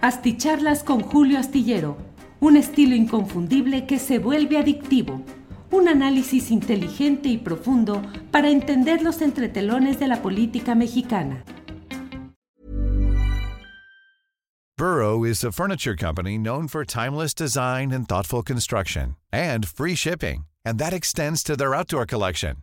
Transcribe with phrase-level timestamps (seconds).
[0.00, 1.96] Asticharlas con Julio Astillero,
[2.38, 5.24] un estilo inconfundible que se vuelve adictivo.
[5.72, 8.00] Un análisis inteligente y profundo
[8.30, 11.42] para entender los entretelones de la política mexicana.
[14.76, 20.44] Burrow is a furniture company known for timeless design and thoughtful construction, and free shipping,
[20.64, 22.58] and that extends to their outdoor collection.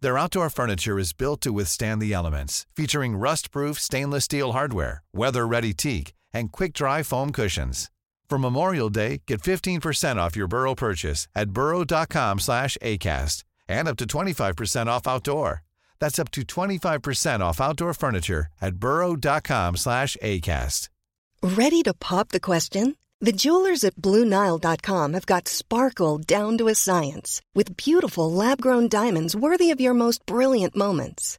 [0.00, 5.72] Their outdoor furniture is built to withstand the elements, featuring rust-proof stainless steel hardware, weather-ready
[5.72, 7.90] teak, and quick-dry foam cushions.
[8.28, 13.96] For Memorial Day, get 15% off your Burrow purchase at burrow.com slash ACAST and up
[13.98, 15.62] to 25% off outdoor.
[16.00, 20.88] That's up to 25% off outdoor furniture at burrow.com slash ACAST.
[21.42, 22.96] Ready to pop the question?
[23.20, 29.36] The jewelers at BlueNile.com have got sparkle down to a science with beautiful lab-grown diamonds
[29.36, 31.38] worthy of your most brilliant moments.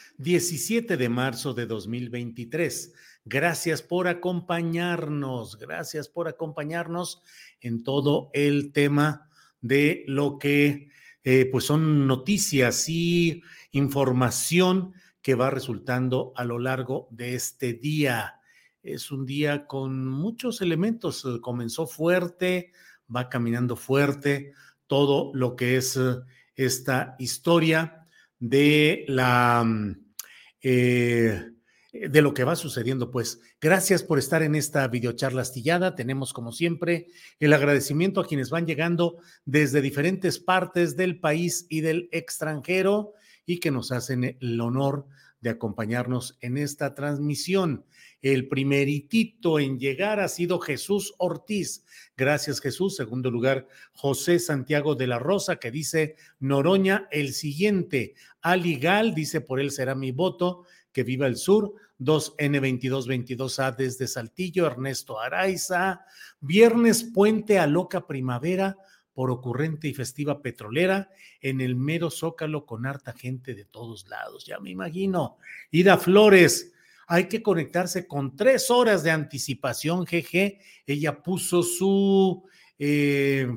[0.21, 2.93] 17 de marzo de 2023.
[3.25, 7.23] Gracias por acompañarnos, gracias por acompañarnos
[7.59, 9.29] en todo el tema
[9.61, 10.89] de lo que
[11.23, 18.39] eh, pues son noticias y información que va resultando a lo largo de este día.
[18.83, 21.27] Es un día con muchos elementos.
[21.41, 22.73] Comenzó fuerte,
[23.13, 24.53] va caminando fuerte
[24.85, 26.17] todo lo que es eh,
[26.55, 30.10] esta historia de la mm,
[30.61, 31.51] eh,
[31.93, 33.11] de lo que va sucediendo.
[33.11, 35.95] Pues gracias por estar en esta videocharla astillada.
[35.95, 37.07] Tenemos, como siempre,
[37.39, 43.13] el agradecimiento a quienes van llegando desde diferentes partes del país y del extranjero
[43.45, 45.07] y que nos hacen el honor
[45.41, 47.83] de acompañarnos en esta transmisión.
[48.21, 51.83] El primeritito en llegar ha sido Jesús Ortiz.
[52.15, 52.95] Gracias, Jesús.
[52.95, 58.13] Segundo lugar, José Santiago de la Rosa, que dice Noroña, el siguiente.
[58.41, 60.65] Aligal, dice por él será mi voto.
[60.93, 61.73] Que viva el sur.
[61.99, 66.05] 2N2222A desde Saltillo, Ernesto Araiza.
[66.39, 68.77] Viernes Puente a Loca Primavera
[69.21, 71.11] por ocurrente y festiva petrolera
[71.41, 74.47] en el mero zócalo con harta gente de todos lados.
[74.47, 75.37] Ya me imagino.
[75.69, 76.73] Ida Flores,
[77.05, 80.57] hay que conectarse con tres horas de anticipación, GG.
[80.87, 82.43] Ella puso su
[82.79, 83.47] eh,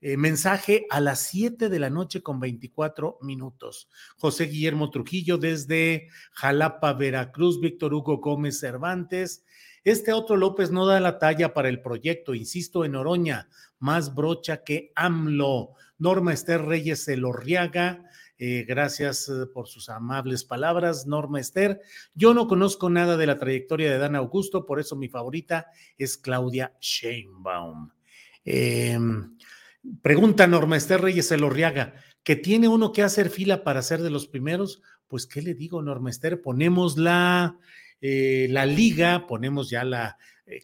[0.00, 3.88] eh, mensaje a las 7 de la noche con 24 minutos.
[4.16, 9.44] José Guillermo Trujillo desde Jalapa, Veracruz, Víctor Hugo Gómez Cervantes.
[9.84, 13.50] Este otro López no da la talla para el proyecto, insisto, en Oroña,
[13.84, 15.74] más brocha que AMLO.
[15.98, 18.08] Norma Esther Reyes Elorriaga,
[18.38, 21.82] eh, gracias eh, por sus amables palabras, Norma Esther.
[22.14, 25.66] Yo no conozco nada de la trayectoria de Dan Augusto, por eso mi favorita
[25.98, 27.90] es Claudia Sheinbaum.
[28.46, 29.36] Em,
[30.00, 34.26] pregunta Norma Esther Reyes Elorriaga, ¿que tiene uno que hacer fila para ser de los
[34.26, 34.80] primeros?
[35.08, 36.40] Pues, ¿qué le digo, Norma Esther?
[36.40, 37.58] Ponemos la,
[38.00, 40.16] eh, la liga, ponemos ya la,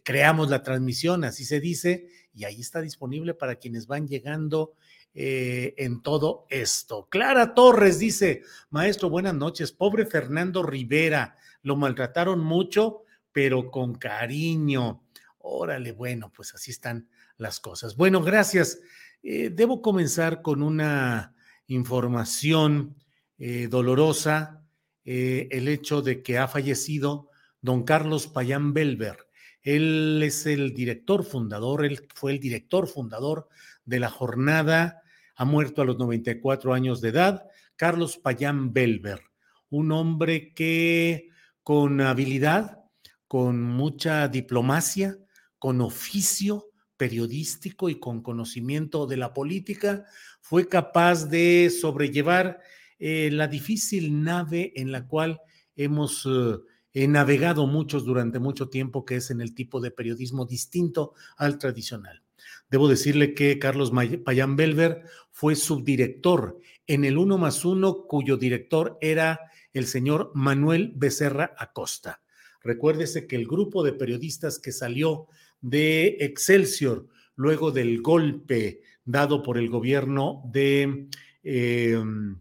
[0.04, 4.74] creamos la transmisión, así se dice, y ahí está disponible para quienes van llegando
[5.14, 7.08] eh, en todo esto.
[7.10, 9.72] Clara Torres dice, maestro, buenas noches.
[9.72, 13.02] Pobre Fernando Rivera, lo maltrataron mucho,
[13.32, 15.02] pero con cariño.
[15.38, 17.96] Órale, bueno, pues así están las cosas.
[17.96, 18.80] Bueno, gracias.
[19.22, 21.34] Eh, debo comenzar con una
[21.66, 22.96] información
[23.38, 24.56] eh, dolorosa,
[25.02, 27.30] el hecho de que ha fallecido
[27.60, 29.26] don Carlos Payán Belver.
[29.62, 33.48] Él es el director fundador, él fue el director fundador
[33.84, 35.02] de la jornada
[35.40, 39.22] ha muerto a los 94 años de edad, Carlos Payán Belver,
[39.70, 41.30] un hombre que
[41.62, 42.84] con habilidad,
[43.26, 45.16] con mucha diplomacia,
[45.58, 46.66] con oficio
[46.98, 50.04] periodístico y con conocimiento de la política,
[50.42, 52.60] fue capaz de sobrellevar
[52.98, 55.40] eh, la difícil nave en la cual
[55.74, 56.58] hemos eh,
[56.94, 62.22] navegado muchos durante mucho tiempo, que es en el tipo de periodismo distinto al tradicional.
[62.70, 63.92] Debo decirle que Carlos
[64.24, 69.40] Payán Belver fue subdirector en el 1 más 1, cuyo director era
[69.72, 72.22] el señor Manuel Becerra Acosta.
[72.62, 75.28] Recuérdese que el grupo de periodistas que salió
[75.60, 81.08] de Excelsior luego del golpe dado por el gobierno de,
[81.42, 82.38] em,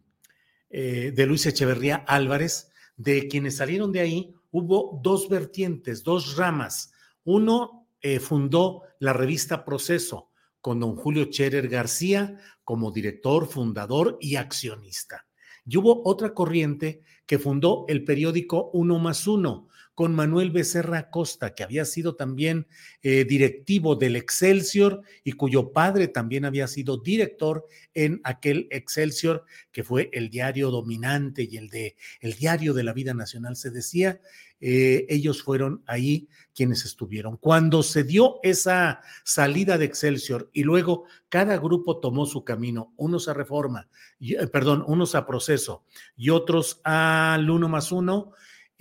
[0.70, 6.92] eh, de Luis Echeverría Álvarez, de quienes salieron de ahí, hubo dos vertientes, dos ramas.
[7.24, 10.30] Uno eh, fundó la revista Proceso
[10.62, 15.26] con don Julio Cherer García como director, fundador y accionista.
[15.66, 19.70] Y hubo otra corriente que fundó el periódico Uno más Uno
[20.00, 22.68] con Manuel Becerra Costa, que había sido también
[23.02, 29.44] eh, directivo del Excelsior y cuyo padre también había sido director en aquel Excelsior,
[29.74, 33.72] que fue el diario dominante y el de el diario de la vida nacional, se
[33.72, 34.22] decía.
[34.62, 37.36] Eh, ellos fueron ahí quienes estuvieron.
[37.36, 43.28] Cuando se dio esa salida de Excelsior y luego cada grupo tomó su camino, unos
[43.28, 43.90] a reforma,
[44.22, 45.84] eh, perdón, unos a proceso
[46.16, 48.32] y otros al uno más uno,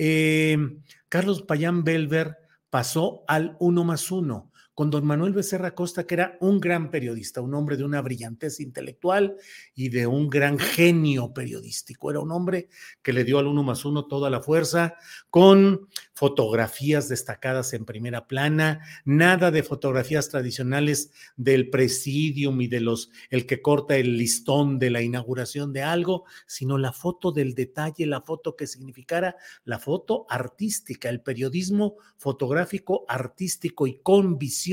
[0.01, 0.57] eh,
[1.09, 2.37] Carlos Payán Belver
[2.71, 4.48] pasó al uno más uno
[4.79, 8.61] con don Manuel Becerra Costa, que era un gran periodista, un hombre de una brillantez
[8.61, 9.35] intelectual
[9.75, 12.13] y de un gran genio periodístico.
[12.13, 12.69] Era un hombre
[13.03, 14.95] que le dio al uno más uno toda la fuerza,
[15.31, 23.11] con fotografías destacadas en primera plana, nada de fotografías tradicionales del presidium y de los,
[23.31, 28.07] el que corta el listón de la inauguración de algo, sino la foto del detalle,
[28.07, 29.35] la foto que significara
[29.65, 34.68] la foto artística, el periodismo fotográfico artístico y con visión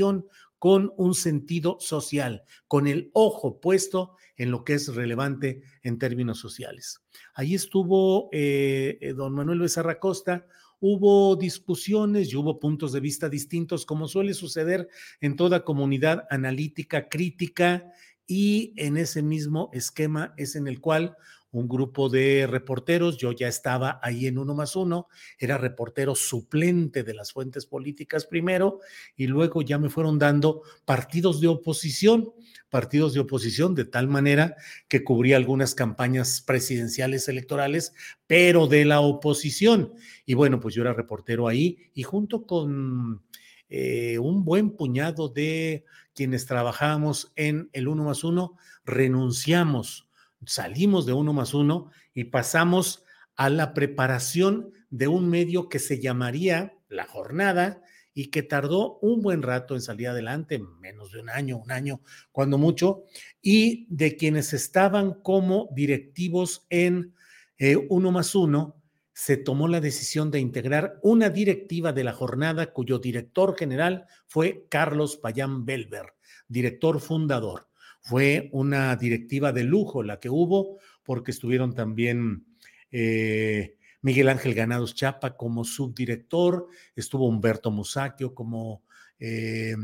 [0.58, 6.38] con un sentido social, con el ojo puesto en lo que es relevante en términos
[6.38, 7.02] sociales.
[7.34, 10.46] Ahí estuvo eh, eh, don Manuel Becerra Costa,
[10.80, 14.88] hubo discusiones y hubo puntos de vista distintos, como suele suceder
[15.20, 17.92] en toda comunidad analítica, crítica,
[18.26, 21.16] y en ese mismo esquema es en el cual
[21.56, 25.08] un grupo de reporteros, yo ya estaba ahí en uno más uno,
[25.38, 28.80] era reportero suplente de las fuentes políticas primero
[29.16, 32.30] y luego ya me fueron dando partidos de oposición,
[32.68, 34.56] partidos de oposición de tal manera
[34.86, 37.94] que cubría algunas campañas presidenciales electorales,
[38.26, 39.94] pero de la oposición.
[40.26, 43.22] Y bueno, pues yo era reportero ahí y junto con
[43.70, 50.05] eh, un buen puñado de quienes trabajábamos en el uno más uno, renunciamos
[50.46, 53.04] salimos de uno más uno y pasamos
[53.36, 57.82] a la preparación de un medio que se llamaría La Jornada
[58.14, 62.00] y que tardó un buen rato en salir adelante, menos de un año, un año,
[62.32, 63.04] cuando mucho,
[63.42, 67.14] y de quienes estaban como directivos en
[67.58, 68.80] eh, uno más uno,
[69.12, 74.66] se tomó la decisión de integrar una directiva de la jornada cuyo director general fue
[74.70, 76.14] Carlos Payán Belver,
[76.48, 77.68] director fundador.
[78.06, 82.44] Fue una directiva de lujo la que hubo, porque estuvieron también
[82.92, 88.84] eh, Miguel Ángel Ganados Chapa como subdirector, estuvo Humberto Musacchio como
[89.18, 89.74] eh,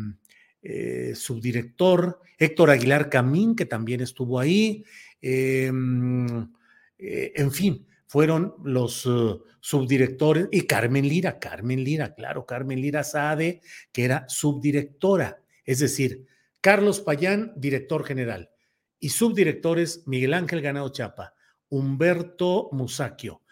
[0.63, 4.85] eh, subdirector, Héctor Aguilar Camín, que también estuvo ahí,
[5.21, 6.49] en
[7.51, 9.09] fin, fueron los
[9.59, 16.25] subdirectores, y Carmen Lira, Carmen Lira, claro, Carmen Lira Saade, que era subdirectora, es decir,
[16.63, 18.51] Carlos Payán, director general,
[19.01, 21.35] y subdirectores Miguel Ángel Ganado Chapa,
[21.69, 23.43] Humberto Musacchio,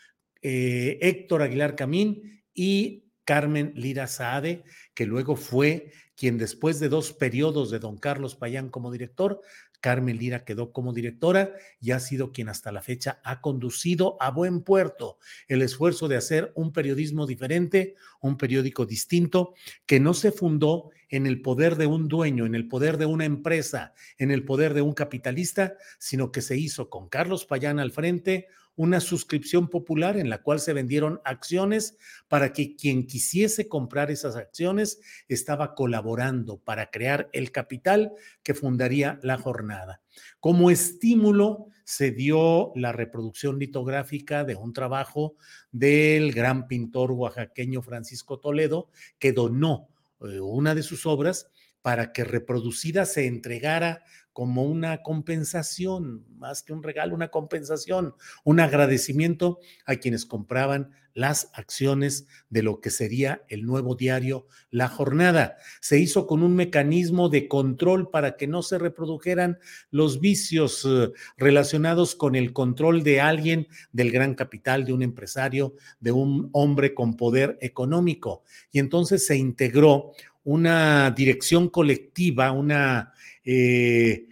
[0.40, 4.62] eh, Héctor Aguilar Camín y Carmen Lira Saade,
[4.94, 9.40] que luego fue quien después de dos periodos de don Carlos Payán como director,
[9.80, 14.30] Carmen Lira quedó como directora y ha sido quien hasta la fecha ha conducido a
[14.30, 15.18] buen puerto
[15.48, 19.54] el esfuerzo de hacer un periodismo diferente, un periódico distinto,
[19.86, 23.24] que no se fundó en el poder de un dueño, en el poder de una
[23.24, 27.90] empresa, en el poder de un capitalista, sino que se hizo con Carlos Payán al
[27.90, 28.46] frente
[28.76, 34.36] una suscripción popular en la cual se vendieron acciones para que quien quisiese comprar esas
[34.36, 40.00] acciones estaba colaborando para crear el capital que fundaría la jornada.
[40.38, 45.34] Como estímulo se dio la reproducción litográfica de un trabajo
[45.72, 49.88] del gran pintor oaxaqueño Francisco Toledo que donó
[50.20, 51.50] una de sus obras
[51.82, 58.60] para que reproducida se entregara como una compensación, más que un regalo, una compensación, un
[58.60, 65.56] agradecimiento a quienes compraban las acciones de lo que sería el nuevo diario La Jornada.
[65.80, 69.58] Se hizo con un mecanismo de control para que no se reprodujeran
[69.90, 75.74] los vicios eh, relacionados con el control de alguien del gran capital, de un empresario,
[75.98, 78.44] de un hombre con poder económico.
[78.70, 80.12] Y entonces se integró
[80.44, 83.12] una dirección colectiva, una...
[83.44, 84.26] Eh,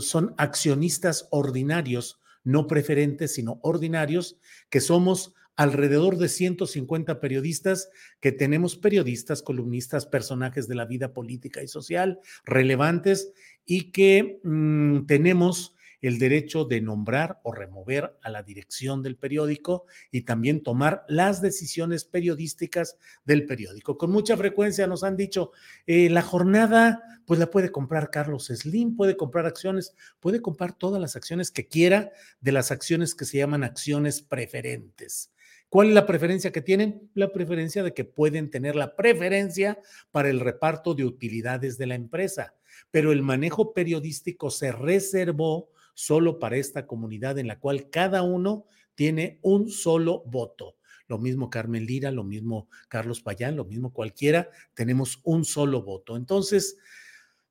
[0.00, 4.38] son accionistas ordinarios, no preferentes, sino ordinarios,
[4.68, 7.88] que somos alrededor de 150 periodistas,
[8.20, 13.32] que tenemos periodistas, columnistas, personajes de la vida política y social relevantes
[13.64, 15.73] y que mm, tenemos
[16.04, 21.40] el derecho de nombrar o remover a la dirección del periódico y también tomar las
[21.40, 23.96] decisiones periodísticas del periódico.
[23.96, 25.52] Con mucha frecuencia nos han dicho,
[25.86, 31.00] eh, la jornada pues la puede comprar Carlos Slim, puede comprar acciones, puede comprar todas
[31.00, 35.30] las acciones que quiera de las acciones que se llaman acciones preferentes.
[35.70, 37.10] ¿Cuál es la preferencia que tienen?
[37.14, 39.78] La preferencia de que pueden tener la preferencia
[40.10, 42.54] para el reparto de utilidades de la empresa,
[42.90, 48.66] pero el manejo periodístico se reservó solo para esta comunidad en la cual cada uno
[48.94, 50.76] tiene un solo voto.
[51.06, 56.16] Lo mismo Carmen Lira, lo mismo Carlos Payán, lo mismo cualquiera, tenemos un solo voto.
[56.16, 56.78] Entonces,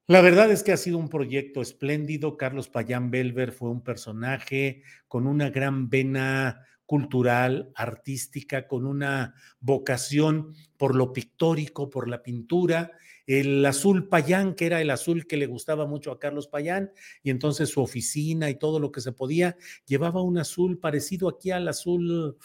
[0.08, 2.36] la verdad es que ha sido un proyecto espléndido.
[2.36, 10.54] Carlos Payán Belver fue un personaje con una gran vena cultural, artística, con una vocación
[10.78, 12.92] por lo pictórico, por la pintura.
[13.25, 16.92] El azul Payán, que era el azul que le gustaba mucho a Carlos Payán,
[17.24, 21.52] y entonces su oficina y todo lo que se podía, llevaba un azul parecido aquí
[21.52, 22.38] al azul,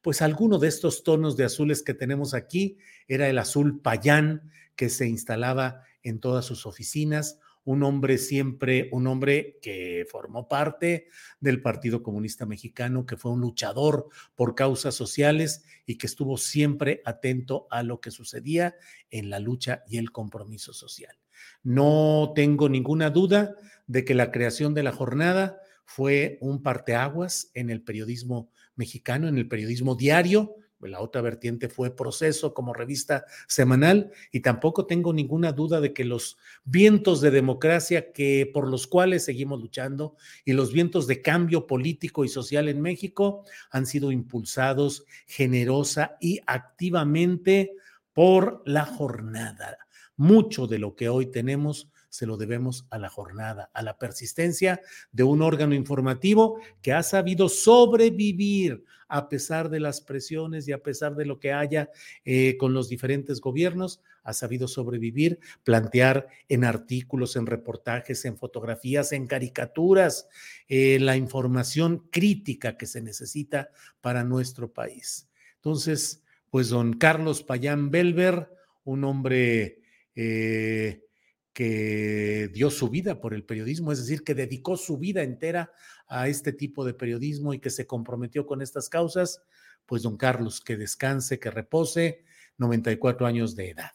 [0.00, 4.88] pues alguno de estos tonos de azules que tenemos aquí, era el azul Payán que
[4.88, 11.08] se instalaba en todas sus oficinas un hombre siempre, un hombre que formó parte
[11.40, 17.02] del Partido Comunista Mexicano, que fue un luchador por causas sociales y que estuvo siempre
[17.04, 18.74] atento a lo que sucedía
[19.10, 21.16] en la lucha y el compromiso social.
[21.62, 27.70] No tengo ninguna duda de que la creación de la jornada fue un parteaguas en
[27.70, 30.56] el periodismo mexicano, en el periodismo diario,
[30.90, 36.04] la otra vertiente fue Proceso como revista semanal y tampoco tengo ninguna duda de que
[36.04, 41.66] los vientos de democracia que por los cuales seguimos luchando y los vientos de cambio
[41.66, 47.72] político y social en México han sido impulsados generosa y activamente
[48.12, 49.78] por la jornada.
[50.16, 54.82] Mucho de lo que hoy tenemos se lo debemos a la jornada, a la persistencia
[55.12, 60.82] de un órgano informativo que ha sabido sobrevivir a pesar de las presiones y a
[60.82, 61.88] pesar de lo que haya
[62.26, 69.12] eh, con los diferentes gobiernos, ha sabido sobrevivir, plantear en artículos, en reportajes, en fotografías,
[69.12, 70.28] en caricaturas,
[70.68, 73.70] eh, la información crítica que se necesita
[74.02, 75.30] para nuestro país.
[75.56, 78.50] Entonces, pues don Carlos Payán Belver,
[78.84, 79.80] un hombre
[80.14, 81.06] eh,
[81.52, 85.72] que dio su vida por el periodismo, es decir, que dedicó su vida entera
[86.08, 89.42] a este tipo de periodismo y que se comprometió con estas causas,
[89.86, 92.24] pues don Carlos, que descanse, que repose,
[92.58, 93.90] 94 años de edad.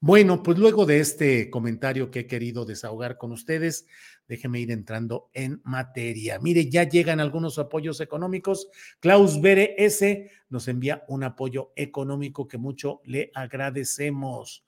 [0.00, 3.86] Bueno, pues luego de este comentario que he querido desahogar con ustedes,
[4.26, 6.40] déjeme ir entrando en materia.
[6.40, 8.68] Mire, ya llegan algunos apoyos económicos.
[8.98, 14.64] Klaus Bere S nos envía un apoyo económico que mucho le agradecemos.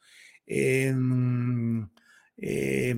[0.46, 0.94] Eh,
[2.36, 2.94] eh,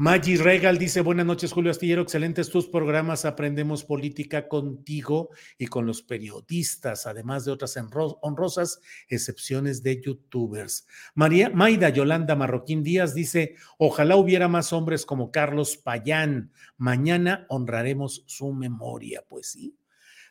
[0.00, 5.84] Maggi Regal dice, buenas noches Julio Astillero, excelentes tus programas, aprendemos política contigo y con
[5.84, 7.76] los periodistas, además de otras
[8.22, 10.86] honrosas excepciones de youtubers.
[11.14, 18.24] María Maida Yolanda Marroquín Díaz dice, ojalá hubiera más hombres como Carlos Payán, mañana honraremos
[18.26, 19.76] su memoria, pues sí.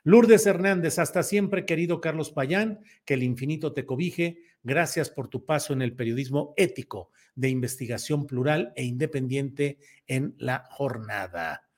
[0.04, 4.42] Lourdes Hernández, hasta siempre, querido Carlos Payán, que el infinito te cobije.
[4.64, 10.66] Gracias por tu paso en el periodismo ético de investigación plural e independiente en la
[10.70, 11.70] jornada.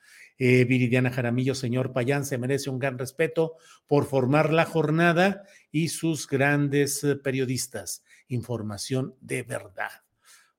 [0.44, 5.90] Eh, Viridiana Jaramillo, señor Payán, se merece un gran respeto por formar la jornada y
[5.90, 8.04] sus grandes eh, periodistas.
[8.28, 9.92] Información de verdad.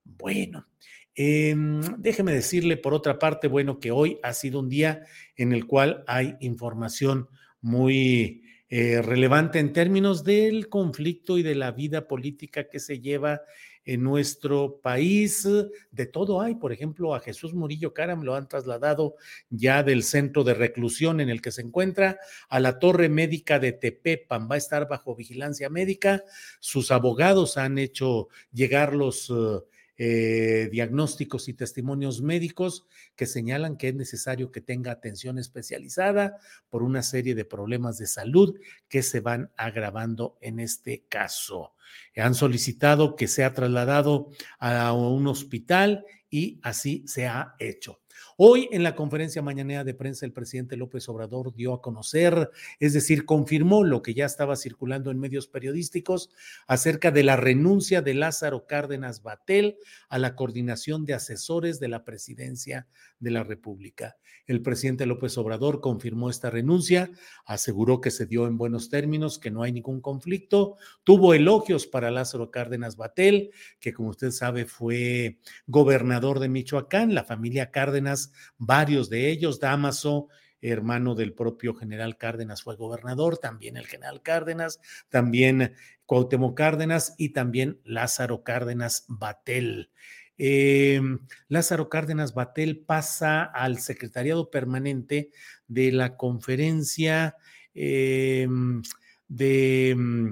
[0.04, 0.68] Bueno,
[1.16, 5.02] em, déjeme decirle por otra parte, bueno, que hoy ha sido un día
[5.34, 7.28] en el cual hay información
[7.60, 8.41] muy
[8.74, 13.42] eh, relevante en términos del conflicto y de la vida política que se lleva
[13.84, 15.46] en nuestro país.
[15.90, 19.16] De todo hay, por ejemplo, a Jesús Murillo Caram lo han trasladado
[19.50, 23.72] ya del centro de reclusión en el que se encuentra a la torre médica de
[23.72, 24.48] Tepepan.
[24.50, 26.24] Va a estar bajo vigilancia médica.
[26.58, 29.28] Sus abogados han hecho llegar los...
[29.28, 29.66] Uh,
[29.98, 36.38] eh, diagnósticos y testimonios médicos que señalan que es necesario que tenga atención especializada
[36.70, 38.58] por una serie de problemas de salud
[38.88, 41.74] que se van agravando en este caso.
[42.16, 48.00] Han solicitado que sea trasladado a un hospital y así se ha hecho.
[48.36, 52.94] Hoy en la conferencia mañanera de prensa el presidente López Obrador dio a conocer, es
[52.94, 56.30] decir, confirmó lo que ya estaba circulando en medios periodísticos
[56.66, 59.76] acerca de la renuncia de Lázaro Cárdenas Batel
[60.08, 62.86] a la coordinación de asesores de la presidencia
[63.18, 64.16] de la República.
[64.46, 67.10] El presidente López Obrador confirmó esta renuncia,
[67.44, 72.10] aseguró que se dio en buenos términos, que no hay ningún conflicto, tuvo elogios para
[72.10, 79.10] Lázaro Cárdenas Batel, que como usted sabe fue gobernador de Michoacán, la familia Cárdenas, varios
[79.10, 80.28] de ellos, Damaso,
[80.62, 85.74] hermano del propio general Cárdenas, fue gobernador, también el general Cárdenas, también
[86.06, 89.90] Cuauhtémoc Cárdenas y también Lázaro Cárdenas Batel.
[90.38, 95.30] Em, Lázaro Cárdenas Batel pasa al secretariado permanente
[95.68, 97.36] de la conferencia
[97.74, 98.82] em,
[99.28, 100.30] de mm,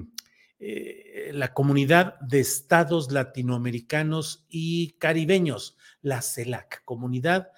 [0.59, 7.49] eh, la comunidad de estados latinoamericanos y caribeños, la CELAC, comunidad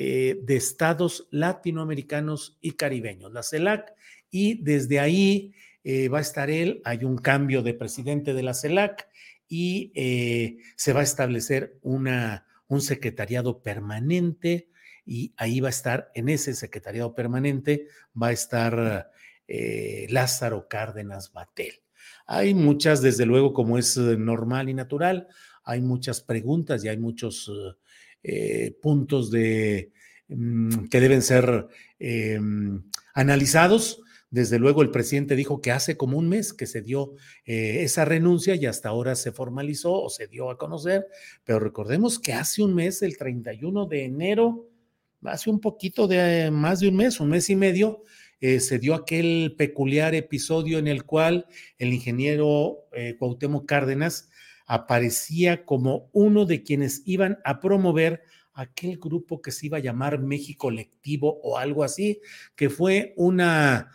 [0.00, 3.94] eh, de estados latinoamericanos y caribeños, la CELAC,
[4.30, 8.54] y desde ahí eh, va a estar él, hay un cambio de presidente de la
[8.54, 9.08] CELAC
[9.48, 9.90] y
[10.76, 14.68] se va a establecer una, un secretariado permanente
[15.04, 19.10] y ahí va a estar, en ese secretariado permanente, va a estar
[20.08, 21.82] Lázaro Cárdenas Batel.
[22.30, 25.26] Hay muchas, desde luego, como es eh, normal y natural,
[25.64, 27.50] hay muchas preguntas y hay muchos
[28.22, 29.92] eh, puntos de,
[30.28, 31.66] mm, que deben ser
[31.98, 32.82] em,
[33.14, 34.00] analizados.
[34.30, 37.14] Desde luego, el presidente dijo que hace como un mes que se dio
[37.46, 41.06] eh, esa renuncia y hasta ahora se formalizó o se dio a conocer,
[41.44, 44.68] pero recordemos que hace un mes, el 31 de enero,
[45.22, 48.02] hace un poquito de más de un mes, un mes y medio,
[48.40, 51.46] eh, se dio aquel peculiar episodio en el cual
[51.78, 54.28] el ingeniero eh, Cuauhtémoc Cárdenas
[54.68, 58.22] aparecía como uno de quienes iban a promover
[58.52, 62.20] aquel grupo que se iba a llamar México Lectivo o algo así,
[62.54, 63.90] que fue una,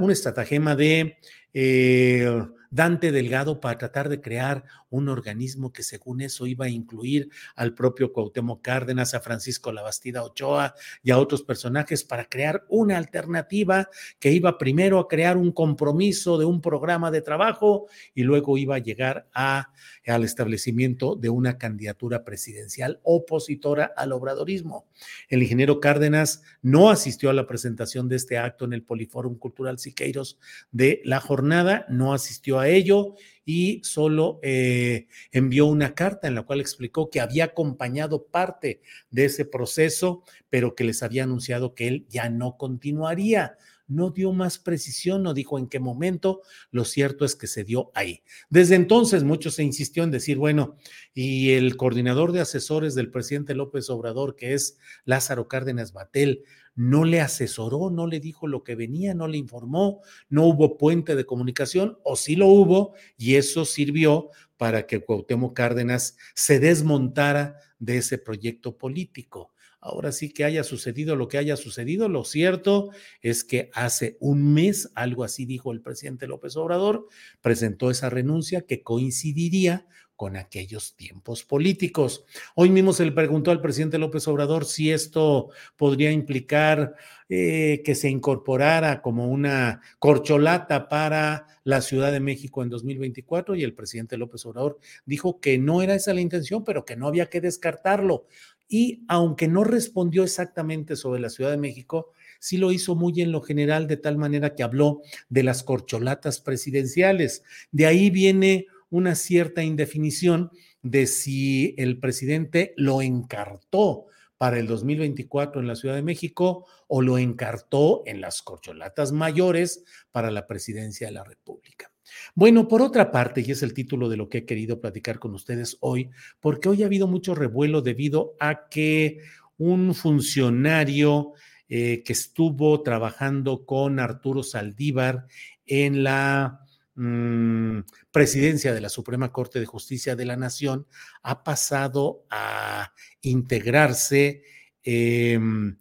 [0.00, 1.16] un estratagema de
[1.54, 7.30] eh, Dante Delgado para tratar de crear un organismo que según eso iba a incluir
[7.54, 12.96] al propio Cuauhtémoc Cárdenas, a Francisco Labastida Ochoa y a otros personajes para crear una
[12.96, 13.88] alternativa
[14.18, 18.76] que iba primero a crear un compromiso de un programa de trabajo y luego iba
[18.76, 19.72] a llegar a,
[20.06, 24.86] al establecimiento de una candidatura presidencial opositora al obradorismo.
[25.28, 29.78] El ingeniero Cárdenas no asistió a la presentación de este acto en el Poliforum Cultural
[29.78, 30.38] Siqueiros
[30.70, 33.14] de la jornada, no asistió a ello
[33.46, 39.24] y solo eh, envió una carta en la cual explicó que había acompañado parte de
[39.26, 43.56] ese proceso, pero que les había anunciado que él ya no continuaría
[43.88, 47.90] no dio más precisión, no dijo en qué momento, lo cierto es que se dio
[47.94, 48.22] ahí.
[48.50, 50.76] Desde entonces mucho se insistió en decir, bueno,
[51.14, 56.44] y el coordinador de asesores del presidente López Obrador, que es Lázaro Cárdenas Batel,
[56.76, 61.16] no le asesoró, no le dijo lo que venía, no le informó, no hubo puente
[61.16, 67.56] de comunicación, o sí lo hubo, y eso sirvió para que Cuauhtémoc Cárdenas se desmontara
[67.78, 69.52] de ese proyecto político.
[69.80, 74.52] Ahora sí que haya sucedido lo que haya sucedido, lo cierto es que hace un
[74.52, 77.06] mes, algo así dijo el presidente López Obrador,
[77.40, 79.86] presentó esa renuncia que coincidiría
[80.16, 82.24] con aquellos tiempos políticos.
[82.54, 86.94] Hoy mismo se le preguntó al presidente López Obrador si esto podría implicar
[87.28, 93.62] eh, que se incorporara como una corcholata para la Ciudad de México en 2024 y
[93.62, 97.26] el presidente López Obrador dijo que no era esa la intención, pero que no había
[97.26, 98.26] que descartarlo.
[98.68, 103.32] Y aunque no respondió exactamente sobre la Ciudad de México, sí lo hizo muy en
[103.32, 107.44] lo general, de tal manera que habló de las corcholatas presidenciales.
[107.70, 110.50] De ahí viene una cierta indefinición
[110.82, 114.06] de si el presidente lo encartó
[114.38, 119.84] para el 2024 en la Ciudad de México o lo encartó en las corcholatas mayores
[120.12, 121.90] para la presidencia de la República.
[122.34, 125.34] Bueno, por otra parte, y es el título de lo que he querido platicar con
[125.34, 129.18] ustedes hoy, porque hoy ha habido mucho revuelo debido a que
[129.58, 131.32] un funcionario
[131.68, 135.26] eh, que estuvo trabajando con Arturo Saldívar
[135.66, 136.65] en la
[136.98, 137.80] Mm,
[138.10, 140.86] presidencia de la Suprema Corte de Justicia de la Nación
[141.22, 144.42] ha pasado a integrarse
[144.82, 145.76] em,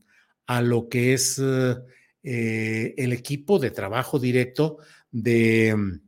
[0.45, 6.01] a lo que es eh, el equipo de trabajo directo de,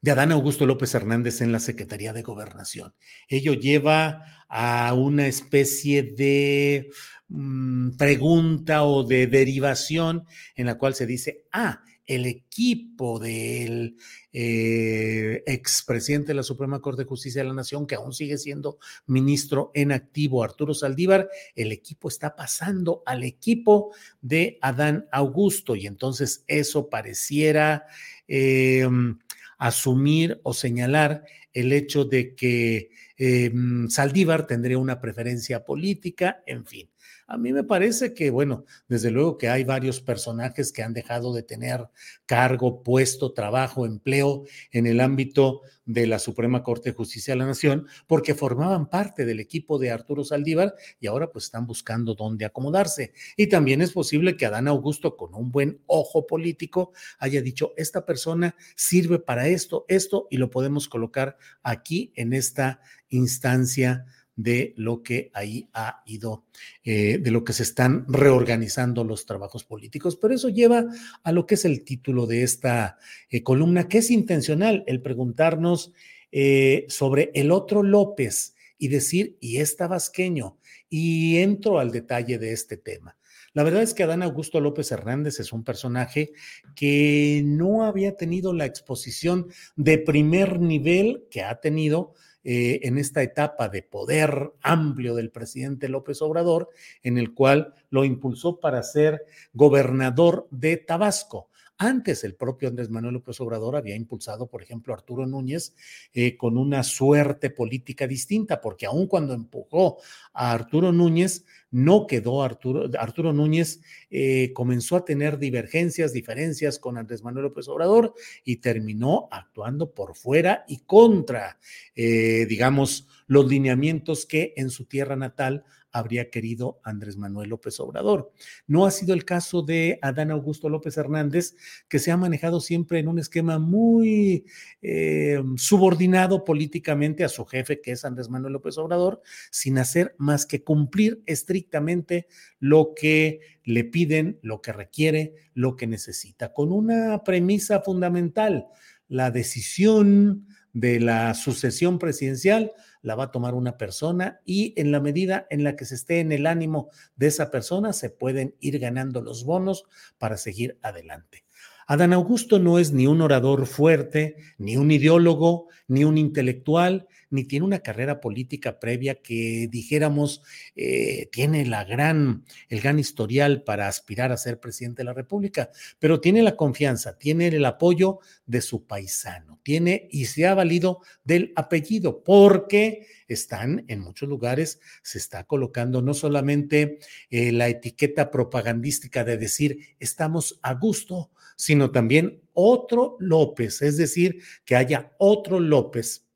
[0.00, 2.96] de Adán Augusto López Hernández en la Secretaría de Gobernación.
[3.28, 6.90] Ello lleva a una especie de
[7.28, 10.24] mm, pregunta o de derivación
[10.56, 13.96] en la cual se dice, ah, el equipo del
[14.32, 18.78] eh, expresidente de la Suprema Corte de Justicia de la Nación, que aún sigue siendo
[19.06, 25.76] ministro en activo, Arturo Saldívar, el equipo está pasando al equipo de Adán Augusto.
[25.76, 27.86] Y entonces eso pareciera
[28.26, 29.16] em,
[29.56, 36.90] asumir o señalar el hecho de que em, Saldívar tendría una preferencia política, en fin
[37.32, 41.32] A mí me parece que, bueno, desde luego que hay varios personajes que han dejado
[41.32, 41.88] de tener
[42.26, 47.46] cargo, puesto, trabajo, empleo en el ámbito de la Suprema Corte de Justicia de la
[47.46, 52.46] Nación, porque formaban parte del equipo de Arturo Saldívar y ahora pues están buscando dónde
[52.46, 53.12] acomodarse.
[53.36, 56.90] Y también es posible que Adán Augusto, con un buen ojo político,
[57.20, 62.80] haya dicho, esta persona sirve para esto, esto, y lo podemos colocar aquí en esta
[63.08, 64.04] instancia
[64.42, 66.44] de lo que ahí ha ido,
[66.82, 70.16] eh, de lo que se están reorganizando los trabajos políticos.
[70.16, 70.86] Pero eso lleva
[71.22, 72.96] a lo que es el título de esta
[73.28, 75.92] eh, columna, que es intencional, el preguntarnos
[76.32, 80.56] eh, sobre el otro López y decir, y es tabasqueño,
[80.88, 83.18] y entro al detalle de este tema.
[83.52, 86.32] La verdad es que Adán Augusto López Hernández es un personaje
[86.76, 93.22] que no había tenido la exposición de primer nivel que ha tenido eh, en esta
[93.22, 96.70] etapa de poder amplio del presidente López Obrador,
[97.02, 101.49] en el cual lo impulsó para ser gobernador de Tabasco.
[101.82, 105.74] Antes el propio Andrés Manuel López Obrador había impulsado, por ejemplo, a Arturo Núñez
[106.12, 109.96] eh, con una suerte política distinta, porque aun cuando empujó
[110.34, 116.98] a Arturo Núñez, no quedó Arturo, Arturo Núñez, eh, comenzó a tener divergencias, diferencias con
[116.98, 118.12] Andrés Manuel López Obrador
[118.44, 121.58] y terminó actuando por fuera y contra,
[121.96, 128.32] eh, digamos, los lineamientos que en su tierra natal habría querido Andrés Manuel López Obrador.
[128.66, 131.56] No ha sido el caso de Adán Augusto López Hernández,
[131.88, 134.44] que se ha manejado siempre en un esquema muy
[134.82, 140.46] eh, subordinado políticamente a su jefe, que es Andrés Manuel López Obrador, sin hacer más
[140.46, 142.26] que cumplir estrictamente
[142.58, 148.66] lo que le piden, lo que requiere, lo que necesita, con una premisa fundamental,
[149.08, 155.00] la decisión de la sucesión presidencial la va a tomar una persona y en la
[155.00, 158.78] medida en la que se esté en el ánimo de esa persona, se pueden ir
[158.78, 159.84] ganando los bonos
[160.18, 161.44] para seguir adelante.
[161.86, 167.44] Adán Augusto no es ni un orador fuerte, ni un ideólogo, ni un intelectual, ni
[167.44, 170.42] tiene una carrera política previa que dijéramos
[170.74, 175.70] eh, tiene la gran, el gran historial para aspirar a ser presidente de la República,
[175.98, 181.00] pero tiene la confianza, tiene el apoyo de su paisano, tiene y se ha valido
[181.24, 186.98] del apellido, porque están en muchos lugares, se está colocando no solamente
[187.30, 194.42] eh, la etiqueta propagandística de decir estamos a gusto, sino también otro López, es decir,
[194.64, 196.26] que haya otro López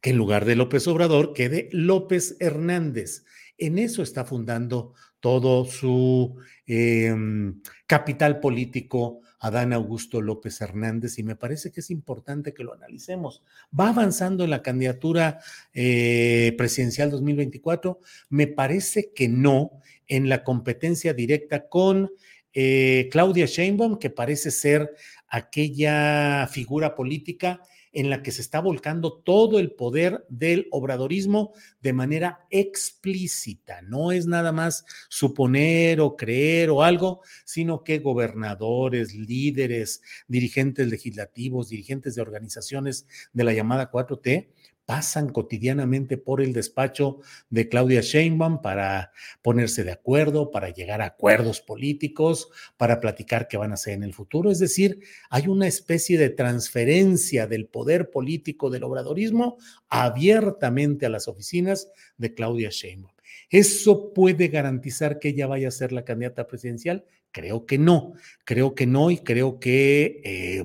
[0.00, 3.24] que en lugar de López Obrador quede López Hernández.
[3.56, 11.36] En eso está fundando todo su em, capital político Adán Augusto López Hernández y me
[11.36, 13.42] parece que es importante que lo analicemos.
[13.78, 15.40] Va avanzando en la candidatura
[15.72, 18.00] eh, presidencial 2024.
[18.30, 22.10] Me parece que no en la competencia directa con
[22.52, 24.94] eh, Claudia Sheinbaum, que parece ser
[25.28, 27.60] aquella figura política
[27.92, 33.82] en la que se está volcando todo el poder del obradorismo de manera explícita.
[33.82, 41.68] No es nada más suponer o creer o algo, sino que gobernadores, líderes, dirigentes legislativos,
[41.68, 44.48] dirigentes de organizaciones de la llamada 4T
[44.88, 47.20] pasan cotidianamente por el despacho
[47.50, 52.48] de Claudia Sheinbaum para ponerse de acuerdo, para llegar a acuerdos políticos,
[52.78, 54.50] para platicar qué van a hacer en el futuro.
[54.50, 59.58] Es decir, hay una especie de transferencia del poder político del obradorismo
[59.90, 63.12] abiertamente a las oficinas de Claudia Sheinbaum.
[63.50, 67.04] ¿Eso puede garantizar que ella vaya a ser la candidata presidencial?
[67.30, 68.14] Creo que no,
[68.46, 70.22] creo que no y creo que...
[70.24, 70.64] Eh,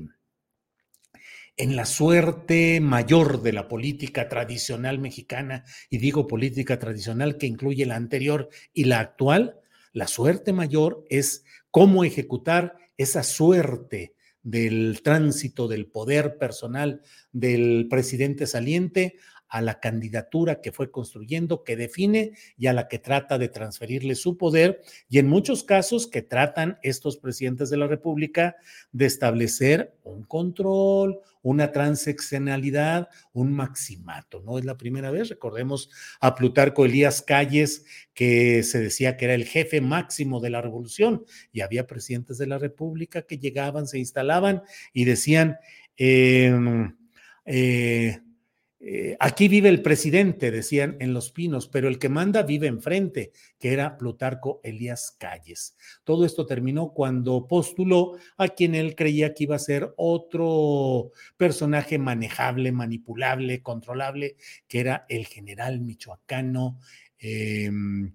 [1.58, 7.86] en la suerte mayor de la política tradicional mexicana, y digo política tradicional que incluye
[7.86, 9.60] la anterior y la actual,
[9.92, 18.46] la suerte mayor es cómo ejecutar esa suerte del tránsito del poder personal del presidente
[18.46, 19.16] saliente
[19.54, 24.16] a la candidatura que fue construyendo, que define y a la que trata de transferirle
[24.16, 28.56] su poder, y en muchos casos que tratan estos presidentes de la República
[28.92, 34.42] de establecer un control, una transeccionalidad, un maximato.
[34.42, 37.86] No es la primera vez, recordemos a Plutarco Elías Calles,
[38.16, 42.48] que se decía que era el jefe máximo de la revolución, y había presidentes de
[42.48, 44.64] la República que llegaban, se instalaban
[44.94, 45.58] y decían,
[45.96, 46.52] eh,
[47.46, 48.23] eh,
[48.86, 53.32] eh, aquí vive el presidente, decían en Los Pinos, pero el que manda vive enfrente,
[53.58, 55.78] que era Plutarco Elías Calles.
[56.04, 61.98] Todo esto terminó cuando postuló a quien él creía que iba a ser otro personaje
[61.98, 64.36] manejable, manipulable, controlable,
[64.68, 66.78] que era el general michoacano.
[67.18, 68.12] Em,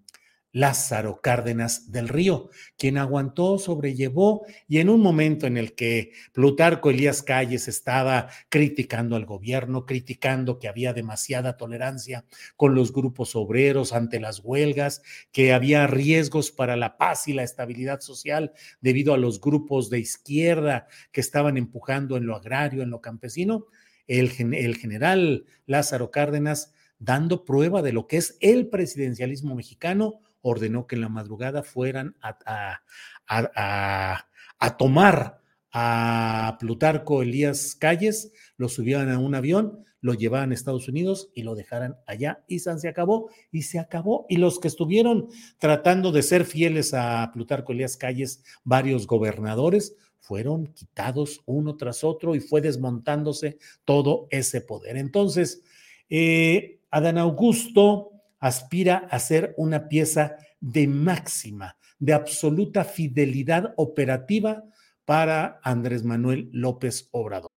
[0.59, 6.91] Lázaro Cárdenas del Río, quien aguantó, sobrellevó y en un momento en el que Plutarco
[6.91, 12.25] Elías Calles estaba criticando al gobierno, criticando que había demasiada tolerancia
[12.57, 17.45] con los grupos obreros ante las huelgas, que había riesgos para la paz y la
[17.45, 22.91] estabilidad social debido a los grupos de izquierda que estaban empujando en lo agrario, en
[22.91, 23.67] lo campesino,
[24.09, 30.19] el, el general Lázaro Cárdenas dando prueba de lo que es el presidencialismo mexicano,
[30.49, 32.81] ordenó que en la madrugada fueran a,
[33.27, 35.41] a, tomar
[35.73, 41.43] a Plutarco Elías Calles, lo subieran a un avión, lo llevaban a Estados Unidos y
[41.43, 42.45] lo dejaran allá.
[42.47, 44.27] Y se acabó, y se acabó.
[44.29, 50.67] Y los que estuvieron tratando de ser fieles a Plutarco Elías Calles, varios gobernadores, fueron
[50.75, 54.97] quitados uno tras otro y fue desmontándose todo ese poder.
[54.97, 55.63] Entonces,
[56.11, 64.63] eh, Adán Augusto aspira a ser una pieza de máxima, de absoluta fidelidad operativa
[65.05, 67.49] para Andrés Manuel López Obrador.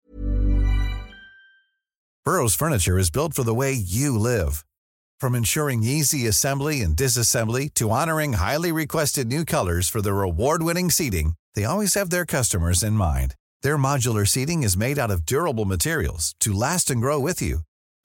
[2.24, 4.64] Burroughs Furniture is built for the way you live.
[5.18, 10.90] From ensuring easy assembly and disassembly to honoring highly requested new colors for their award-winning
[10.90, 13.34] seating, they always have their customers in mind.
[13.62, 17.60] Their modular seating is made out of durable materials to last and grow with you.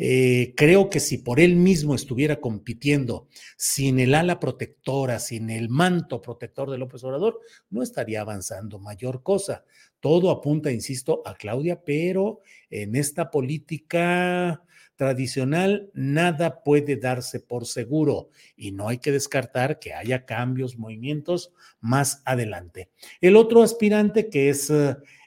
[0.00, 5.68] Eh, creo que si por él mismo estuviera compitiendo sin el ala protectora, sin el
[5.68, 9.64] manto protector de López Obrador, no estaría avanzando mayor cosa.
[9.98, 14.62] Todo apunta, insisto, a Claudia, pero en esta política
[14.94, 21.52] tradicional nada puede darse por seguro y no hay que descartar que haya cambios, movimientos
[21.80, 22.90] más adelante.
[23.20, 24.72] El otro aspirante que es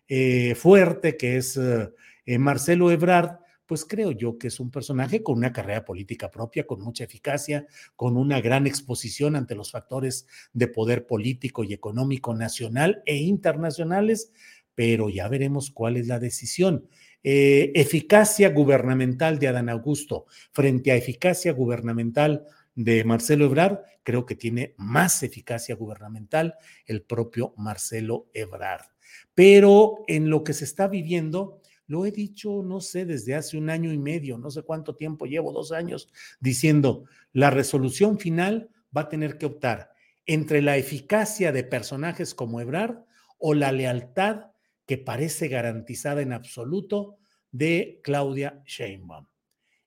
[0.07, 3.40] eh, fuerte, que es eh, Marcelo Ebrard,
[3.71, 7.67] pues creo yo que es un personaje con una carrera política propia, con mucha eficacia,
[7.95, 14.33] con una gran exposición ante los factores de poder político y económico nacional e internacionales,
[14.75, 16.89] pero ya veremos cuál es la decisión.
[17.23, 22.43] Eh, eficacia gubernamental de Adán Augusto frente a eficacia gubernamental
[22.75, 26.55] de Marcelo Ebrard, creo que tiene más eficacia gubernamental
[26.85, 28.87] el propio Marcelo Ebrard.
[29.33, 31.60] Pero en lo que se está viviendo,
[31.91, 35.25] lo he dicho, no sé, desde hace un año y medio, no sé cuánto tiempo
[35.25, 39.91] llevo, dos años, diciendo, la resolución final va a tener que optar
[40.25, 43.03] entre la eficacia de personajes como Ebrard
[43.37, 44.51] o la lealtad
[44.85, 47.17] que parece garantizada en absoluto
[47.51, 49.27] de Claudia Sheinbaum.